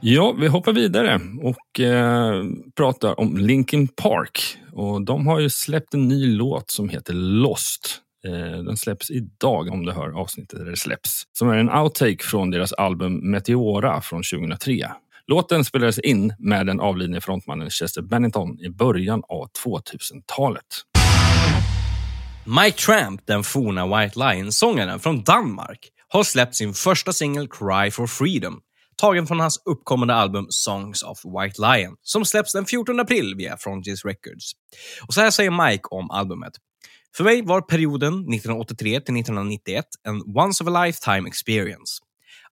Ja, 0.03 0.33
vi 0.33 0.47
hoppar 0.47 0.73
vidare 0.73 1.21
och 1.43 1.81
eh, 1.81 2.45
pratar 2.77 3.21
om 3.21 3.37
Linkin 3.37 3.89
Park. 3.89 4.59
Och 4.73 5.03
de 5.03 5.27
har 5.27 5.41
ju 5.41 5.51
släppt 5.51 5.95
en 5.95 6.09
ny 6.09 6.27
låt 6.27 6.71
som 6.71 6.89
heter 6.89 7.13
Lost. 7.15 8.01
Eh, 8.27 8.63
den 8.63 8.77
släpps 8.77 9.11
idag 9.11 9.69
om 9.73 9.87
du 9.87 9.93
hör 9.93 10.21
avsnittet 10.21 10.59
där 10.59 10.67
det 10.71 10.77
släpps. 10.77 11.23
Som 11.33 11.49
är 11.51 11.57
en 11.57 11.71
outtake 11.71 12.25
från 12.25 12.51
deras 12.51 12.73
album 12.73 13.31
Meteora 13.31 14.01
från 14.01 14.23
2003. 14.23 14.91
Låten 15.27 15.65
spelades 15.65 15.99
in 15.99 16.35
med 16.39 16.67
den 16.67 16.81
avlidne 16.81 17.21
frontmannen 17.21 17.71
Chester 17.71 18.03
Bennington 18.03 18.61
i 18.61 18.69
början 18.69 19.23
av 19.29 19.49
2000-talet. 19.65 20.65
Mike 22.45 22.79
Tramp, 22.79 23.27
den 23.27 23.45
forna 23.45 23.87
White 23.87 24.19
Lion-sångaren 24.19 25.01
från 25.01 25.25
Danmark, 25.25 25.79
har 26.09 26.23
släppt 26.23 26.55
sin 26.55 26.75
första 26.75 27.13
singel 27.13 27.49
Cry 27.49 27.91
for 27.91 28.07
Freedom, 28.07 28.61
tagen 28.97 29.27
från 29.27 29.41
hans 29.41 29.63
uppkommande 29.65 30.15
album 30.15 30.47
Songs 30.49 31.03
of 31.03 31.19
White 31.25 31.61
Lion, 31.61 31.97
som 32.03 32.25
släpps 32.25 32.53
den 32.53 32.67
14 32.67 33.01
april 33.01 33.35
via 33.37 33.57
Frontiers 33.57 34.05
Records. 34.05 34.53
Och 35.07 35.15
så 35.15 35.21
här 35.21 35.31
säger 35.31 35.69
Mike 35.71 35.85
om 35.91 36.11
albumet. 36.11 36.53
För 37.17 37.25
mig 37.25 37.43
var 37.43 37.61
perioden 37.61 38.15
1983 38.15 38.91
till 38.91 39.17
1991 39.17 39.85
en 40.09 40.23
once 40.37 40.65
of 40.65 40.69
a 40.69 40.85
lifetime 40.85 41.29
experience. 41.29 42.03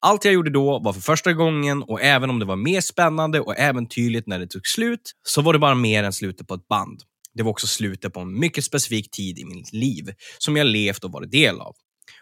Allt 0.01 0.25
jag 0.25 0.35
gjorde 0.35 0.51
då 0.51 0.79
var 0.79 0.93
för 0.93 1.01
första 1.01 1.33
gången 1.33 1.83
och 1.83 2.03
även 2.03 2.31
om 2.31 2.39
det 2.39 2.45
var 2.45 2.57
mer 2.57 2.81
spännande 2.81 3.41
och 3.41 3.59
äventyrligt 3.59 4.27
när 4.27 4.39
det 4.39 4.47
tog 4.47 4.67
slut, 4.67 5.13
så 5.23 5.43
var 5.43 5.53
det 5.53 5.59
bara 5.59 5.75
mer 5.75 6.05
än 6.05 6.13
slutet 6.13 6.47
på 6.47 6.55
ett 6.55 6.69
band. 6.69 7.03
Det 7.39 7.45
var 7.45 7.51
också 7.51 7.67
slutet 7.67 8.13
på 8.13 8.21
en 8.21 8.39
mycket 8.39 8.65
specifik 8.65 9.11
tid 9.11 9.39
i 9.39 9.45
mitt 9.45 9.73
liv, 9.73 10.05
som 10.39 10.57
jag 10.57 10.67
levt 10.67 11.05
och 11.05 11.13
varit 11.13 11.31
del 11.31 11.61
av. 11.61 11.75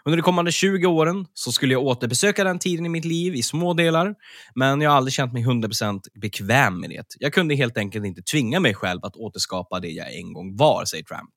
Under 0.04 0.16
de 0.16 0.22
kommande 0.22 0.52
20 0.52 0.86
åren 0.86 1.26
så 1.34 1.52
skulle 1.52 1.72
jag 1.74 1.82
återbesöka 1.82 2.44
den 2.44 2.58
tiden 2.58 2.86
i 2.86 2.88
mitt 2.88 3.04
liv 3.04 3.34
i 3.34 3.42
små 3.42 3.74
delar, 3.74 4.14
men 4.54 4.80
jag 4.80 4.90
har 4.90 4.96
aldrig 4.96 5.12
känt 5.12 5.32
mig 5.32 5.44
100% 5.44 6.00
bekväm 6.22 6.80
med 6.80 6.90
det. 6.90 7.04
Jag 7.18 7.32
kunde 7.32 7.54
helt 7.54 7.78
enkelt 7.78 8.06
inte 8.06 8.22
tvinga 8.22 8.60
mig 8.60 8.74
själv 8.74 9.00
att 9.02 9.16
återskapa 9.16 9.80
det 9.80 9.88
jag 9.88 10.14
en 10.14 10.32
gång 10.32 10.56
var, 10.56 10.84
säger 10.84 11.04
Tramp. 11.04 11.30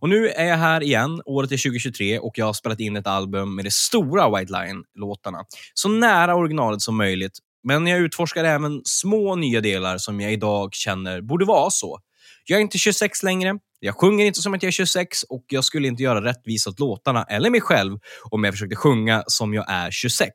Och 0.00 0.08
nu 0.08 0.28
är 0.28 0.44
jag 0.44 0.56
här 0.56 0.82
igen, 0.82 1.22
året 1.24 1.52
är 1.52 1.56
2023 1.56 2.18
och 2.18 2.38
jag 2.38 2.46
har 2.46 2.52
spelat 2.52 2.80
in 2.80 2.96
ett 2.96 3.06
album 3.06 3.54
med 3.54 3.64
de 3.64 3.70
stora 3.70 4.38
White 4.38 4.52
Lion-låtarna. 4.52 5.44
Så 5.74 5.88
nära 5.88 6.34
originalet 6.34 6.82
som 6.82 6.96
möjligt, 6.96 7.38
men 7.68 7.86
jag 7.86 8.00
utforskar 8.00 8.44
även 8.44 8.80
små 8.84 9.36
nya 9.36 9.60
delar 9.60 9.98
som 9.98 10.20
jag 10.20 10.32
idag 10.32 10.74
känner 10.74 11.20
borde 11.20 11.44
vara 11.44 11.70
så. 11.70 11.98
Jag 12.46 12.56
är 12.56 12.60
inte 12.60 12.78
26 12.78 13.22
längre, 13.22 13.58
jag 13.80 13.94
sjunger 13.94 14.24
inte 14.24 14.42
som 14.42 14.54
att 14.54 14.62
jag 14.62 14.68
är 14.68 14.72
26 14.72 15.22
och 15.22 15.44
jag 15.48 15.64
skulle 15.64 15.88
inte 15.88 16.02
göra 16.02 16.24
rättvisa 16.24 16.70
åt 16.70 16.80
låtarna 16.80 17.24
eller 17.24 17.50
mig 17.50 17.60
själv 17.60 17.98
om 18.30 18.44
jag 18.44 18.54
försökte 18.54 18.76
sjunga 18.76 19.24
som 19.26 19.54
jag 19.54 19.64
är 19.68 19.90
26. 19.90 20.34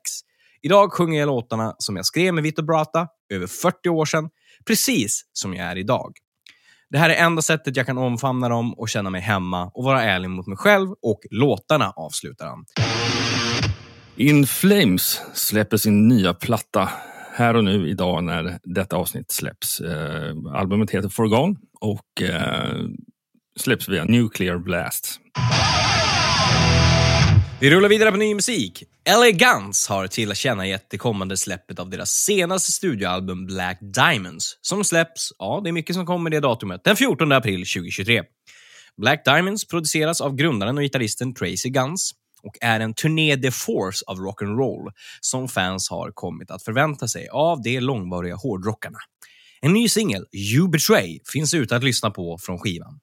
Idag 0.62 0.92
sjunger 0.92 1.20
jag 1.20 1.26
låtarna 1.26 1.74
som 1.78 1.96
jag 1.96 2.06
skrev 2.06 2.34
med 2.34 2.42
Vito 2.42 2.62
Brata 2.62 3.06
över 3.32 3.46
40 3.46 3.88
år 3.88 4.04
sedan, 4.04 4.28
precis 4.66 5.22
som 5.32 5.54
jag 5.54 5.66
är 5.66 5.76
idag. 5.76 6.12
Det 6.90 6.98
här 6.98 7.10
är 7.10 7.24
enda 7.24 7.42
sättet 7.42 7.76
jag 7.76 7.86
kan 7.86 7.98
omfamna 7.98 8.48
dem 8.48 8.74
och 8.74 8.88
känna 8.88 9.10
mig 9.10 9.20
hemma 9.20 9.70
och 9.74 9.84
vara 9.84 10.02
ärlig 10.02 10.30
mot 10.30 10.46
mig 10.46 10.56
själv 10.56 10.88
och 11.02 11.20
låtarna, 11.30 11.90
avslutar 11.96 12.46
han. 12.46 12.64
In 14.16 14.46
Flames 14.46 15.20
släpper 15.34 15.76
sin 15.76 16.08
nya 16.08 16.34
platta 16.34 16.88
här 17.32 17.56
och 17.56 17.64
nu 17.64 17.88
idag 17.88 18.24
när 18.24 18.58
detta 18.62 18.96
avsnitt 18.96 19.30
släpps. 19.30 19.80
Eh, 19.80 20.34
albumet 20.54 20.90
heter 20.90 21.08
Forgone 21.08 21.56
och 21.80 22.22
eh, 22.22 22.84
släpps 23.60 23.88
via 23.88 24.04
Nuclear 24.04 24.58
Blast. 24.58 25.20
Vi 27.60 27.70
rullar 27.70 27.88
vidare 27.88 28.10
på 28.10 28.16
ny 28.16 28.34
musik. 28.34 28.84
LA 29.08 29.30
Guns 29.30 29.88
har 29.88 30.06
tillkännagett 30.06 30.90
det 30.90 30.98
kommande 30.98 31.36
släppet 31.36 31.78
av 31.78 31.90
deras 31.90 32.10
senaste 32.10 32.72
studioalbum 32.72 33.46
Black 33.46 33.78
Diamonds, 33.80 34.58
som 34.60 34.84
släpps, 34.84 35.32
ja, 35.38 35.60
det 35.64 35.70
är 35.70 35.72
mycket 35.72 35.96
som 35.96 36.06
kommer 36.06 36.30
det 36.30 36.40
datumet, 36.40 36.84
den 36.84 36.96
14 36.96 37.32
april 37.32 37.58
2023. 37.58 38.22
Black 38.96 39.24
Diamonds 39.24 39.68
produceras 39.68 40.20
av 40.20 40.34
grundaren 40.34 40.78
och 40.78 40.82
gitarristen 40.82 41.34
Tracy 41.34 41.68
Guns 41.68 42.12
och 42.42 42.56
är 42.60 42.80
en 42.80 42.94
turné 42.94 43.36
de 43.36 43.50
force 43.50 44.04
av 44.06 44.16
rock'n'roll 44.16 44.92
som 45.20 45.48
fans 45.48 45.90
har 45.90 46.10
kommit 46.10 46.50
att 46.50 46.62
förvänta 46.62 47.08
sig 47.08 47.28
av 47.28 47.62
de 47.62 47.80
långvariga 47.80 48.36
hårdrockarna. 48.36 48.98
En 49.62 49.72
ny 49.72 49.88
singel, 49.88 50.26
You 50.32 50.68
Betray, 50.68 51.18
finns 51.32 51.54
ute 51.54 51.76
att 51.76 51.84
lyssna 51.84 52.10
på 52.10 52.38
från 52.38 52.58
skivan. 52.58 53.00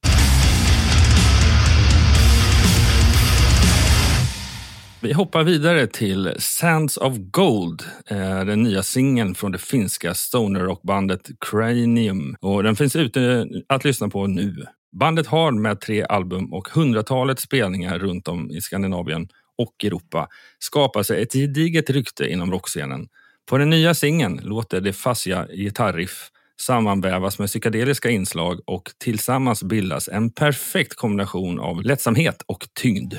Vi 5.02 5.14
hoppar 5.14 5.44
vidare 5.44 5.88
till 5.88 6.34
Sands 6.40 6.98
of 6.98 7.14
Gold, 7.18 7.82
eh, 8.10 8.46
den 8.46 8.64
nya 8.64 8.84
singeln 8.84 9.36
från 9.36 9.52
det 9.52 9.58
finska 9.58 10.14
stoner-rockbandet 10.14 11.30
Cranium. 11.40 12.36
Och 12.42 12.64
den 12.64 12.76
finns 12.76 12.96
ute 12.96 13.48
att 13.68 13.84
lyssna 13.84 14.10
på 14.10 14.28
nu. 14.28 14.56
Bandet 15.00 15.28
har 15.28 15.52
med 15.52 15.80
tre 15.80 16.04
album 16.04 16.54
och 16.54 16.68
hundratalet 16.68 17.40
spelningar 17.40 18.00
runt 18.00 18.28
om 18.28 18.52
i 18.52 18.62
Skandinavien 18.62 19.28
och 19.58 19.86
Europa 19.86 20.28
skapat 20.60 21.08
sig 21.08 21.22
ett 21.22 21.34
gediget 21.34 21.90
rykte 21.90 22.28
inom 22.28 22.52
rockscenen. 22.52 23.08
På 23.50 23.58
den 23.58 23.70
nya 23.70 23.94
singeln 23.94 24.40
låter 24.44 24.82
det 24.82 24.94
fassiga 24.94 25.48
gitarriff 25.48 26.32
sammanvävas 26.62 27.40
med 27.40 27.48
psykedeliska 27.48 28.10
inslag 28.10 28.60
och 28.66 28.84
tillsammans 28.98 29.64
bildas 29.64 30.08
en 30.08 30.32
perfekt 30.32 30.96
kombination 30.96 31.60
av 31.60 31.84
lättsamhet 31.84 32.44
och 32.48 32.68
tyngd. 32.82 33.14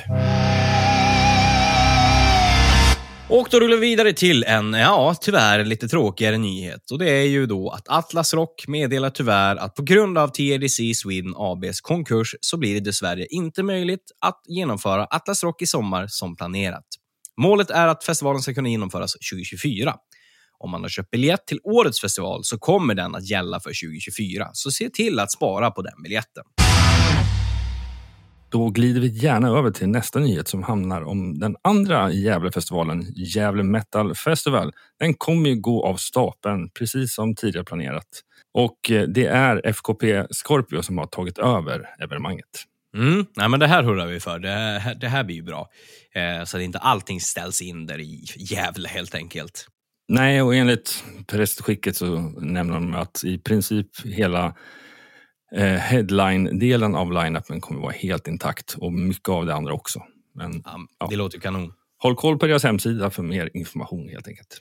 Och 3.31 3.49
då 3.51 3.61
rullar 3.61 3.77
vi 3.77 3.89
vidare 3.89 4.13
till 4.13 4.45
en, 4.45 4.73
ja, 4.73 5.15
tyvärr 5.21 5.65
lite 5.65 5.89
tråkigare 5.89 6.39
nyhet. 6.39 6.91
Och 6.91 6.99
det 6.99 7.11
är 7.11 7.27
ju 7.27 7.47
då 7.47 7.71
att 7.71 7.89
Atlas 7.89 8.35
Rock 8.35 8.65
meddelar 8.69 9.11
tyvärr 9.11 9.57
att 9.57 9.75
på 9.75 9.83
grund 9.83 10.19
av 10.19 10.29
TRDC 10.29 10.95
Sweden 10.95 11.35
ABs 11.37 11.81
konkurs 11.81 12.35
så 12.41 12.57
blir 12.57 12.75
det 12.75 12.81
dessvärre 12.81 13.27
inte 13.27 13.63
möjligt 13.63 14.05
att 14.21 14.41
genomföra 14.49 15.05
Atlas 15.05 15.45
Rock 15.45 15.63
i 15.63 15.67
sommar 15.67 16.07
som 16.09 16.37
planerat. 16.37 16.85
Målet 17.41 17.71
är 17.71 17.87
att 17.87 18.05
festivalen 18.05 18.43
ska 18.43 18.55
kunna 18.55 18.69
genomföras 18.69 19.13
2024. 19.13 19.95
Om 20.59 20.71
man 20.71 20.83
har 20.83 20.89
köpt 20.89 21.11
biljett 21.11 21.47
till 21.47 21.61
årets 21.65 22.01
festival 22.01 22.45
så 22.45 22.59
kommer 22.59 22.95
den 22.95 23.15
att 23.15 23.31
gälla 23.31 23.61
för 23.61 23.71
2024, 23.87 24.51
så 24.53 24.71
se 24.71 24.91
till 24.91 25.19
att 25.19 25.33
spara 25.33 25.71
på 25.71 25.83
den 25.83 26.03
biljetten. 26.03 26.45
Då 28.51 28.71
glider 28.71 29.01
vi 29.01 29.09
gärna 29.09 29.49
över 29.49 29.71
till 29.71 29.89
nästa 29.89 30.19
nyhet 30.19 30.49
som 30.49 30.63
handlar 30.63 31.03
om 31.03 31.39
den 31.39 31.57
andra 31.63 32.13
Gävlefestivalen, 32.13 33.07
Gävle 33.17 33.63
Metal 33.63 34.15
Festival. 34.15 34.73
Den 34.99 35.15
kommer 35.15 35.51
ju 35.51 35.61
gå 35.61 35.87
av 35.87 35.97
stapeln 35.97 36.71
precis 36.71 37.15
som 37.15 37.35
tidigare 37.35 37.65
planerat. 37.65 38.09
Och 38.55 38.91
eh, 38.91 39.03
det 39.03 39.27
är 39.27 39.67
FKP 39.67 40.25
Scorpio 40.31 40.83
som 40.83 40.99
har 40.99 41.07
tagit 41.07 41.39
över 41.39 41.87
evenemanget. 42.05 42.65
Mm. 42.97 43.27
Nej, 43.37 43.49
men 43.49 43.61
det 43.61 43.67
här 43.67 43.83
hurrar 43.83 44.07
vi 44.07 44.21
för. 44.21 44.39
Det 44.39 44.49
här, 44.49 44.95
det 44.95 45.09
här 45.09 45.25
blir 45.25 45.37
ju 45.37 45.43
bra. 45.43 45.69
Eh, 46.15 46.45
så 46.45 46.57
att 46.57 46.63
inte 46.63 46.79
allting 46.79 47.21
ställs 47.21 47.63
in 47.63 47.87
där 47.87 48.01
i 48.01 48.25
Gävle 48.37 48.89
helt 48.89 49.15
enkelt. 49.15 49.67
Nej, 50.09 50.43
och 50.43 50.55
enligt 50.55 51.05
prästskicket 51.27 51.97
så 51.97 52.19
nämner 52.41 52.75
de 52.75 52.95
att 52.95 53.25
i 53.25 53.39
princip 53.39 53.87
hela 54.05 54.55
eh, 55.57 55.75
headline-delen 55.75 56.95
av 56.95 57.13
line-upen 57.13 57.61
kommer 57.61 57.81
vara 57.81 57.93
helt 57.93 58.29
intakt 58.29 58.75
och 58.79 58.93
mycket 58.93 59.29
av 59.29 59.47
det 59.47 59.55
andra 59.55 59.73
också. 59.73 60.03
Men 60.35 60.63
Ja, 60.65 60.79
Ja. 61.01 61.07
Det 61.11 61.17
låter 61.17 61.39
kanon. 61.41 61.73
håll 61.99 62.15
koll 62.17 62.39
på 62.39 62.47
deras 62.47 62.65
hemsida 62.65 63.11
för 63.11 63.23
mer 63.23 63.51
information 63.55 64.09
helt 64.09 64.29
enkelt. 64.29 64.61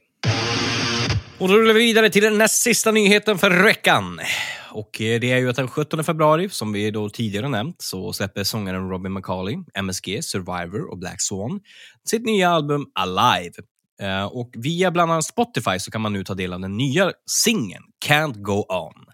Och 1.40 1.48
då 1.48 1.54
rullar 1.54 1.74
vi 1.74 1.80
vidare 1.80 2.10
till 2.10 2.24
den 2.24 2.38
näst 2.38 2.62
sista 2.62 2.92
nyheten 2.92 3.38
för 3.38 3.64
veckan. 3.64 4.20
Och 4.72 5.02
eh, 5.02 5.20
det 5.20 5.32
är 5.32 5.38
ju 5.38 5.50
att 5.50 5.56
den 5.56 5.68
17 5.68 6.04
februari, 6.04 6.50
som 6.50 6.74
vi 6.74 6.92
då 6.92 7.10
tidigare 7.10 7.50
nämnt, 7.50 7.82
så 7.82 8.14
släpper 8.14 8.44
sångaren 8.44 8.90
Robin 8.90 9.14
McCauley, 9.14 9.58
MSG, 9.74 10.24
Survivor 10.24 10.92
och 10.92 10.98
Black 10.98 11.22
Swan 11.22 11.60
sitt 12.10 12.26
nya 12.26 12.50
album 12.50 12.86
Alive. 12.94 13.54
Eh, 14.02 14.26
och 14.26 14.50
via 14.54 14.92
bland 14.92 15.12
annat 15.12 15.26
Spotify 15.26 15.80
så 15.80 15.92
kan 15.92 16.02
man 16.02 16.14
nu 16.14 16.24
ta 16.24 16.34
del 16.34 16.54
av 16.54 16.60
den 16.60 16.78
nya 16.78 17.12
singeln 17.26 17.84
Can't 18.06 18.42
Go 18.42 18.66
On. 18.70 19.06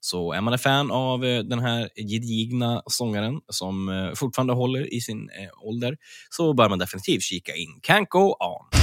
Så 0.00 0.32
är 0.32 0.40
man 0.40 0.52
en 0.52 0.58
fan 0.58 0.90
av 0.90 1.24
eh, 1.24 1.42
den 1.42 1.58
här 1.58 1.88
gedigna 1.96 2.82
sångaren 2.86 3.40
som 3.48 3.88
eh, 3.88 4.14
fortfarande 4.14 4.52
håller 4.52 4.94
i 4.94 5.00
sin 5.00 5.30
ålder 5.64 5.96
så 6.30 6.54
bör 6.54 6.68
man 6.68 6.78
definitivt 6.78 7.22
kika 7.22 7.54
in 7.54 7.80
Can't 7.82 8.06
Go 8.08 8.36
On. 8.40 8.81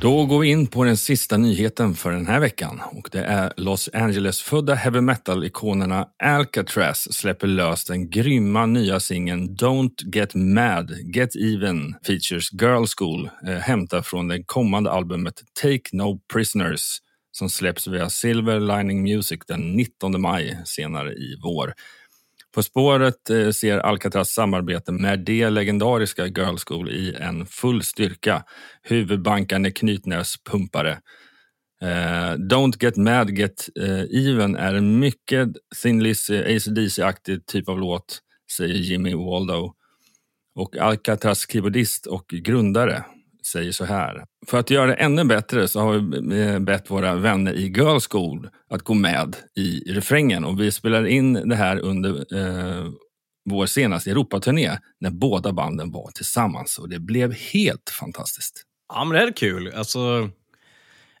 Då 0.00 0.26
går 0.26 0.38
vi 0.38 0.48
in 0.48 0.66
på 0.66 0.84
den 0.84 0.96
sista 0.96 1.36
nyheten 1.36 1.94
för 1.94 2.12
den 2.12 2.26
här 2.26 2.40
veckan 2.40 2.80
och 2.92 3.08
det 3.12 3.24
är 3.24 3.52
Los 3.56 3.90
Angeles-födda 3.92 4.74
heavy 4.74 5.00
metal-ikonerna 5.00 6.06
Alcatraz 6.22 7.12
släpper 7.12 7.46
lös 7.46 7.84
den 7.84 8.10
grymma 8.10 8.66
nya 8.66 9.00
singeln 9.00 9.56
Don't 9.56 10.14
Get 10.14 10.34
Mad, 10.34 10.90
Get 11.14 11.36
Even 11.36 11.94
features 12.06 12.52
Girl 12.52 12.84
School 12.98 13.30
eh, 13.46 13.54
hämtad 13.54 14.06
från 14.06 14.28
det 14.28 14.42
kommande 14.42 14.90
albumet 14.90 15.42
Take 15.62 15.82
No 15.92 16.20
Prisoners 16.32 16.98
som 17.32 17.50
släpps 17.50 17.86
via 17.86 18.10
Silver 18.10 18.60
Lining 18.60 19.02
Music 19.02 19.40
den 19.46 19.76
19 19.76 20.20
maj 20.20 20.58
senare 20.64 21.12
i 21.12 21.38
vår. 21.42 21.74
På 22.54 22.62
spåret 22.62 23.30
eh, 23.30 23.50
ser 23.50 23.78
Alcatraz 23.78 24.28
samarbete 24.28 24.92
med 24.92 25.24
det 25.24 25.50
legendariska 25.50 26.26
Girl 26.26 26.56
School 26.66 26.90
i 26.90 27.14
en 27.20 27.46
full 27.46 27.82
styrka. 27.82 28.44
Huvudbankande 28.82 29.70
knytnäspumpare. 29.70 30.98
Uh, 31.82 31.88
eh, 31.88 32.34
Don't 32.34 32.82
Get 32.84 32.96
Mad 32.96 33.38
Get 33.38 33.68
uh, 33.80 34.28
Even 34.28 34.56
är 34.56 34.74
en 34.74 34.98
mycket 34.98 35.48
Thin 35.82 36.02
Lizzy, 36.02 36.38
ACDC-aktig 36.38 37.46
typ 37.46 37.68
av 37.68 37.78
låt, 37.78 38.20
säger 38.56 38.74
Jimmy 38.74 39.14
Waldo. 39.14 39.74
Och 40.54 40.76
Alcatraz 40.76 41.46
keyboardist 41.52 42.06
och 42.06 42.26
grundare 42.28 43.04
säger 43.52 43.72
så 43.72 43.84
här. 43.84 44.24
För 44.46 44.58
att 44.58 44.70
göra 44.70 44.86
det 44.86 44.94
ännu 44.94 45.24
bättre 45.24 45.68
så 45.68 45.80
har 45.80 45.92
vi 45.92 46.60
bett 46.60 46.90
våra 46.90 47.14
vänner 47.14 47.52
i 47.52 47.66
Girl 47.66 47.98
School 48.10 48.48
att 48.70 48.82
gå 48.82 48.94
med 48.94 49.36
i 49.56 49.92
refrängen 49.92 50.44
och 50.44 50.60
vi 50.60 50.72
spelar 50.72 51.06
in 51.06 51.32
det 51.32 51.56
här 51.56 51.78
under 51.78 52.36
eh, 52.36 52.86
vår 53.50 53.66
senaste 53.66 54.10
Europaturné 54.10 54.78
när 55.00 55.10
båda 55.10 55.52
banden 55.52 55.92
var 55.92 56.10
tillsammans 56.10 56.78
och 56.78 56.88
det 56.88 56.98
blev 56.98 57.32
helt 57.32 57.90
fantastiskt. 58.00 58.62
Ja, 58.88 59.04
men 59.04 59.14
det 59.14 59.22
är 59.22 59.32
kul. 59.32 59.72
Alltså, 59.74 60.30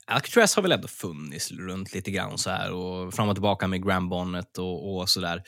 Alcatraz 0.06 0.56
har 0.56 0.62
väl 0.62 0.72
ändå 0.72 0.88
funnits 0.88 1.52
runt 1.52 1.94
lite 1.94 2.10
grann 2.10 2.38
så 2.38 2.50
här 2.50 2.72
och 2.72 3.14
fram 3.14 3.28
och 3.28 3.34
tillbaka 3.34 3.66
med 3.66 3.86
Grand 3.86 4.08
Bonnet 4.08 4.58
och, 4.58 4.96
och 4.96 5.08
sådär. 5.08 5.42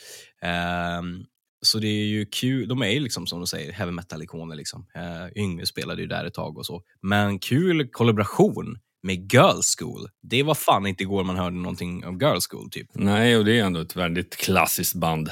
Um, 0.99 1.25
så 1.63 1.79
det 1.79 1.87
är 1.89 2.07
ju 2.07 2.27
kul. 2.27 2.69
De 2.69 2.83
är 2.83 2.89
ju 2.91 3.01
liksom 3.01 3.27
som 3.27 3.41
du 3.41 3.47
säger 3.47 3.73
heavy 3.73 3.93
metal-ikoner. 3.93 4.57
Liksom. 4.57 4.87
Uh, 4.97 5.43
Yngve 5.43 5.67
spelade 5.67 6.03
ju 6.03 6.09
där 6.09 6.25
ett 6.25 6.35
tag 6.35 6.59
och 6.59 6.67
så. 6.67 6.83
Men 7.03 7.39
kul 7.39 7.89
kollaboration 7.89 8.79
med 9.03 9.33
Girl 9.33 9.61
School. 9.79 10.09
Det 10.23 10.43
var 10.43 10.55
fan 10.55 10.87
inte 10.87 11.03
igår 11.03 11.25
man 11.25 11.37
hörde 11.37 11.57
någonting 11.57 12.05
av 12.05 12.23
Girl 12.23 12.39
School. 12.51 12.71
typ. 12.71 12.87
Nej, 12.95 13.37
och 13.37 13.45
det 13.45 13.59
är 13.59 13.65
ändå 13.65 13.81
ett 13.81 13.97
väldigt 13.97 14.37
klassiskt 14.37 14.95
band 14.95 15.31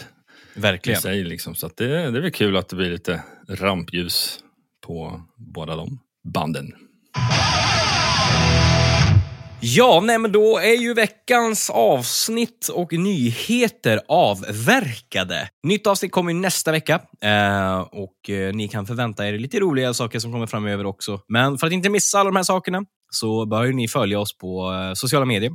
i 0.55 0.61
Verkligen. 0.61 1.01
sig. 1.01 1.25
Liksom. 1.25 1.55
Så 1.55 1.71
det, 1.77 1.87
det 1.87 1.95
är 1.95 2.11
väl 2.11 2.31
kul 2.31 2.57
att 2.57 2.69
det 2.69 2.77
blir 2.77 2.91
lite 2.91 3.23
rampljus 3.49 4.39
på 4.87 5.23
båda 5.37 5.77
de 5.77 5.99
banden. 6.35 6.73
Ja, 9.61 10.01
nej, 10.05 10.19
men 10.19 10.33
då 10.33 10.59
är 10.59 10.81
ju 10.81 10.95
veckans 10.95 11.71
avsnitt 11.71 12.69
och 12.75 12.93
nyheter 12.93 14.01
avverkade. 14.09 15.49
Nytt 15.63 15.87
avsnitt 15.87 16.13
kommer 16.13 16.35
nästa 16.35 16.73
vecka 16.73 17.01
eh, 17.23 17.79
och 17.81 18.31
eh, 18.31 18.55
ni 18.55 18.69
kan 18.69 18.87
förvänta 18.87 19.29
er 19.29 19.39
lite 19.39 19.61
roliga 19.61 19.95
saker 19.95 20.19
som 20.19 20.33
kommer 20.33 20.47
framöver 20.47 20.87
också. 20.87 21.21
Men 21.29 21.59
för 21.59 21.67
att 21.67 21.73
inte 21.73 21.91
missa 21.91 22.19
alla 22.19 22.31
de 22.31 22.37
här 22.37 22.43
sakerna 22.43 22.85
så 23.11 23.47
bör 23.47 23.73
ni 23.73 23.89
följa 23.89 24.21
oss 24.21 24.39
på 24.39 24.73
eh, 24.73 24.95
sociala 24.95 25.27
medier. 25.27 25.53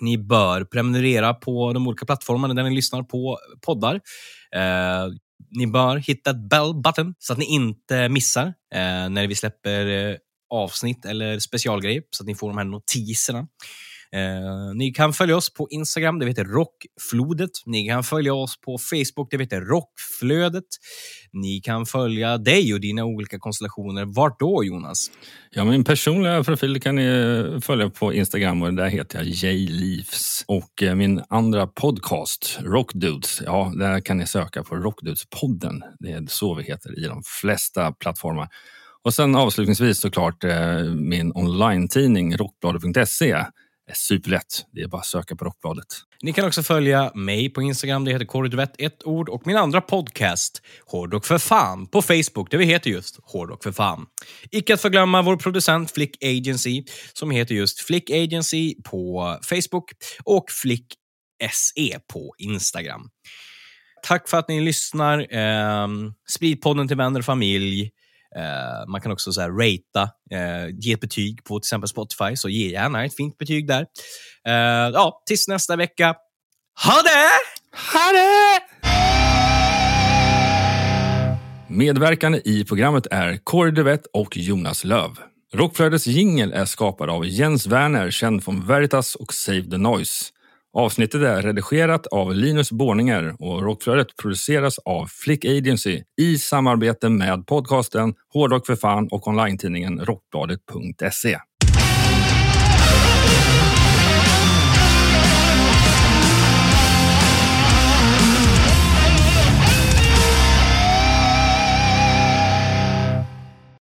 Ni 0.00 0.18
bör 0.18 0.64
prenumerera 0.64 1.34
på 1.34 1.72
de 1.72 1.88
olika 1.88 2.06
plattformarna 2.06 2.54
där 2.54 2.62
ni 2.62 2.74
lyssnar 2.74 3.02
på 3.02 3.38
poddar. 3.66 3.94
Eh, 4.56 5.06
ni 5.50 5.66
bör 5.66 5.96
hitta 5.96 6.30
ett 6.30 6.50
bell 6.50 6.74
button 6.74 7.14
så 7.18 7.32
att 7.32 7.38
ni 7.38 7.44
inte 7.44 8.08
missar 8.08 8.46
eh, 8.74 9.08
när 9.10 9.26
vi 9.26 9.34
släpper 9.34 9.86
eh, 9.86 10.16
avsnitt 10.50 11.04
eller 11.04 11.38
specialgrejer 11.38 12.02
så 12.10 12.22
att 12.22 12.26
ni 12.26 12.34
får 12.34 12.48
de 12.48 12.58
här 12.58 12.64
notiserna. 12.64 13.46
Eh, 14.12 14.74
ni 14.74 14.90
kan 14.90 15.12
följa 15.12 15.36
oss 15.36 15.54
på 15.54 15.68
Instagram, 15.70 16.18
det 16.18 16.26
heter 16.26 16.44
Rockflodet. 16.44 17.50
Ni 17.66 17.88
kan 17.88 18.04
följa 18.04 18.34
oss 18.34 18.60
på 18.60 18.78
Facebook, 18.78 19.30
det 19.30 19.38
heter 19.38 19.60
Rockflödet. 19.60 20.64
Ni 21.32 21.60
kan 21.60 21.86
följa 21.86 22.38
dig 22.38 22.74
och 22.74 22.80
dina 22.80 23.04
olika 23.04 23.38
konstellationer. 23.38 24.04
Vart 24.04 24.40
då, 24.40 24.64
Jonas? 24.64 25.10
Ja, 25.50 25.64
min 25.64 25.84
personliga 25.84 26.44
profil 26.44 26.80
kan 26.80 26.94
ni 26.94 27.04
eh, 27.04 27.60
följa 27.60 27.90
på 27.90 28.14
Instagram 28.14 28.62
och 28.62 28.74
där 28.74 28.88
heter 28.88 29.18
jag 29.18 29.26
jleafs. 29.26 30.44
Och 30.48 30.82
eh, 30.82 30.94
min 30.94 31.22
andra 31.28 31.66
podcast, 31.66 32.58
Rockdudes, 32.60 33.42
ja, 33.46 33.72
där 33.76 34.00
kan 34.00 34.18
ni 34.18 34.26
söka 34.26 34.62
på 34.62 34.74
Rockdudes-podden. 34.74 35.80
Det 35.98 36.12
är 36.12 36.26
så 36.28 36.54
vi 36.54 36.62
heter 36.62 37.04
i 37.04 37.08
de 37.08 37.22
flesta 37.40 37.92
plattformar. 37.92 38.48
Och 39.04 39.14
sen 39.14 39.34
avslutningsvis 39.34 40.00
såklart 40.00 40.44
eh, 40.44 40.82
min 40.84 41.32
online-tidning 41.34 42.36
rockbladet.se. 42.36 43.30
är 43.30 43.38
eh, 43.38 43.46
superlätt. 43.94 44.66
Det 44.72 44.80
är 44.80 44.88
bara 44.88 45.00
att 45.00 45.06
söka 45.06 45.36
på 45.36 45.44
Rockbladet. 45.44 45.86
Ni 46.22 46.32
kan 46.32 46.46
också 46.46 46.62
följa 46.62 47.12
mig 47.14 47.50
på 47.50 47.62
Instagram, 47.62 48.04
det 48.04 48.12
heter 48.12 48.24
Korriduvett, 48.24 48.74
ett 48.78 49.06
ord, 49.06 49.28
och 49.28 49.46
min 49.46 49.56
andra 49.56 49.80
podcast, 49.80 50.62
Hårdrock 50.86 51.26
för 51.26 51.38
fan, 51.38 51.86
på 51.86 52.02
Facebook, 52.02 52.50
där 52.50 52.58
vi 52.58 52.64
heter 52.64 52.90
just 52.90 53.18
Hårdrock 53.22 53.62
för 53.62 53.72
fan. 53.72 54.06
Icke 54.50 54.74
att 54.74 54.80
förglömma 54.80 55.22
vår 55.22 55.36
producent 55.36 55.90
Flick 55.90 56.24
Agency, 56.24 56.84
som 57.12 57.30
heter 57.30 57.54
just 57.54 57.80
Flick 57.80 58.10
Agency 58.10 58.74
på 58.84 59.38
Facebook 59.42 59.90
och 60.24 60.50
Flick 60.50 60.86
SE 61.52 61.98
på 62.12 62.34
Instagram. 62.38 63.08
Tack 64.02 64.28
för 64.28 64.38
att 64.38 64.48
ni 64.48 64.60
lyssnar. 64.60 65.34
Eh, 65.34 65.88
sprid 66.28 66.62
podden 66.62 66.88
till 66.88 66.96
vänner 66.96 67.20
och 67.20 67.26
familj. 67.26 67.90
Eh, 68.36 68.88
man 68.88 69.00
kan 69.00 69.12
också 69.12 69.32
så 69.32 69.40
här, 69.40 69.50
ratea, 69.50 70.10
eh, 70.30 70.68
ge 70.78 70.92
ett 70.92 71.00
betyg 71.00 71.44
på 71.44 71.58
till 71.58 71.66
exempel 71.66 71.88
Spotify, 71.88 72.36
så 72.36 72.48
ge 72.48 72.70
gärna 72.70 73.04
ett 73.04 73.16
fint 73.16 73.38
betyg 73.38 73.66
där. 73.66 73.86
Eh, 74.46 74.90
ja, 74.92 75.22
tills 75.26 75.48
nästa 75.48 75.76
vecka. 75.76 76.14
Ha 76.86 77.02
det! 77.02 77.30
Ha 77.92 78.12
det! 78.12 78.60
Medverkande 81.68 82.40
i 82.44 82.64
programmet 82.64 83.06
är 83.10 83.36
Kåre 83.36 83.70
Duvett 83.70 84.06
och 84.12 84.36
Jonas 84.36 84.84
Löv. 84.84 85.10
Rockflödets 85.52 86.06
jingel 86.06 86.52
är 86.52 86.64
skapad 86.64 87.10
av 87.10 87.26
Jens 87.26 87.66
Werner, 87.66 88.10
känd 88.10 88.44
från 88.44 88.66
Veritas 88.66 89.14
och 89.14 89.34
Save 89.34 89.62
the 89.62 89.76
Noise. 89.76 90.24
Avsnittet 90.72 91.22
är 91.22 91.42
redigerat 91.42 92.06
av 92.06 92.34
Linus 92.34 92.72
Borninger 92.72 93.34
och 93.38 93.62
Rockflödet 93.62 94.16
produceras 94.16 94.78
av 94.78 95.06
Flick 95.06 95.44
Agency 95.44 96.02
i 96.20 96.38
samarbete 96.38 97.08
med 97.08 97.46
podcasten 97.46 98.14
Hårdrock 98.32 98.66
för 98.66 98.76
fan 98.76 99.08
och 99.10 99.28
online-tidningen 99.28 100.00
Rockbladet.se. 100.00 101.38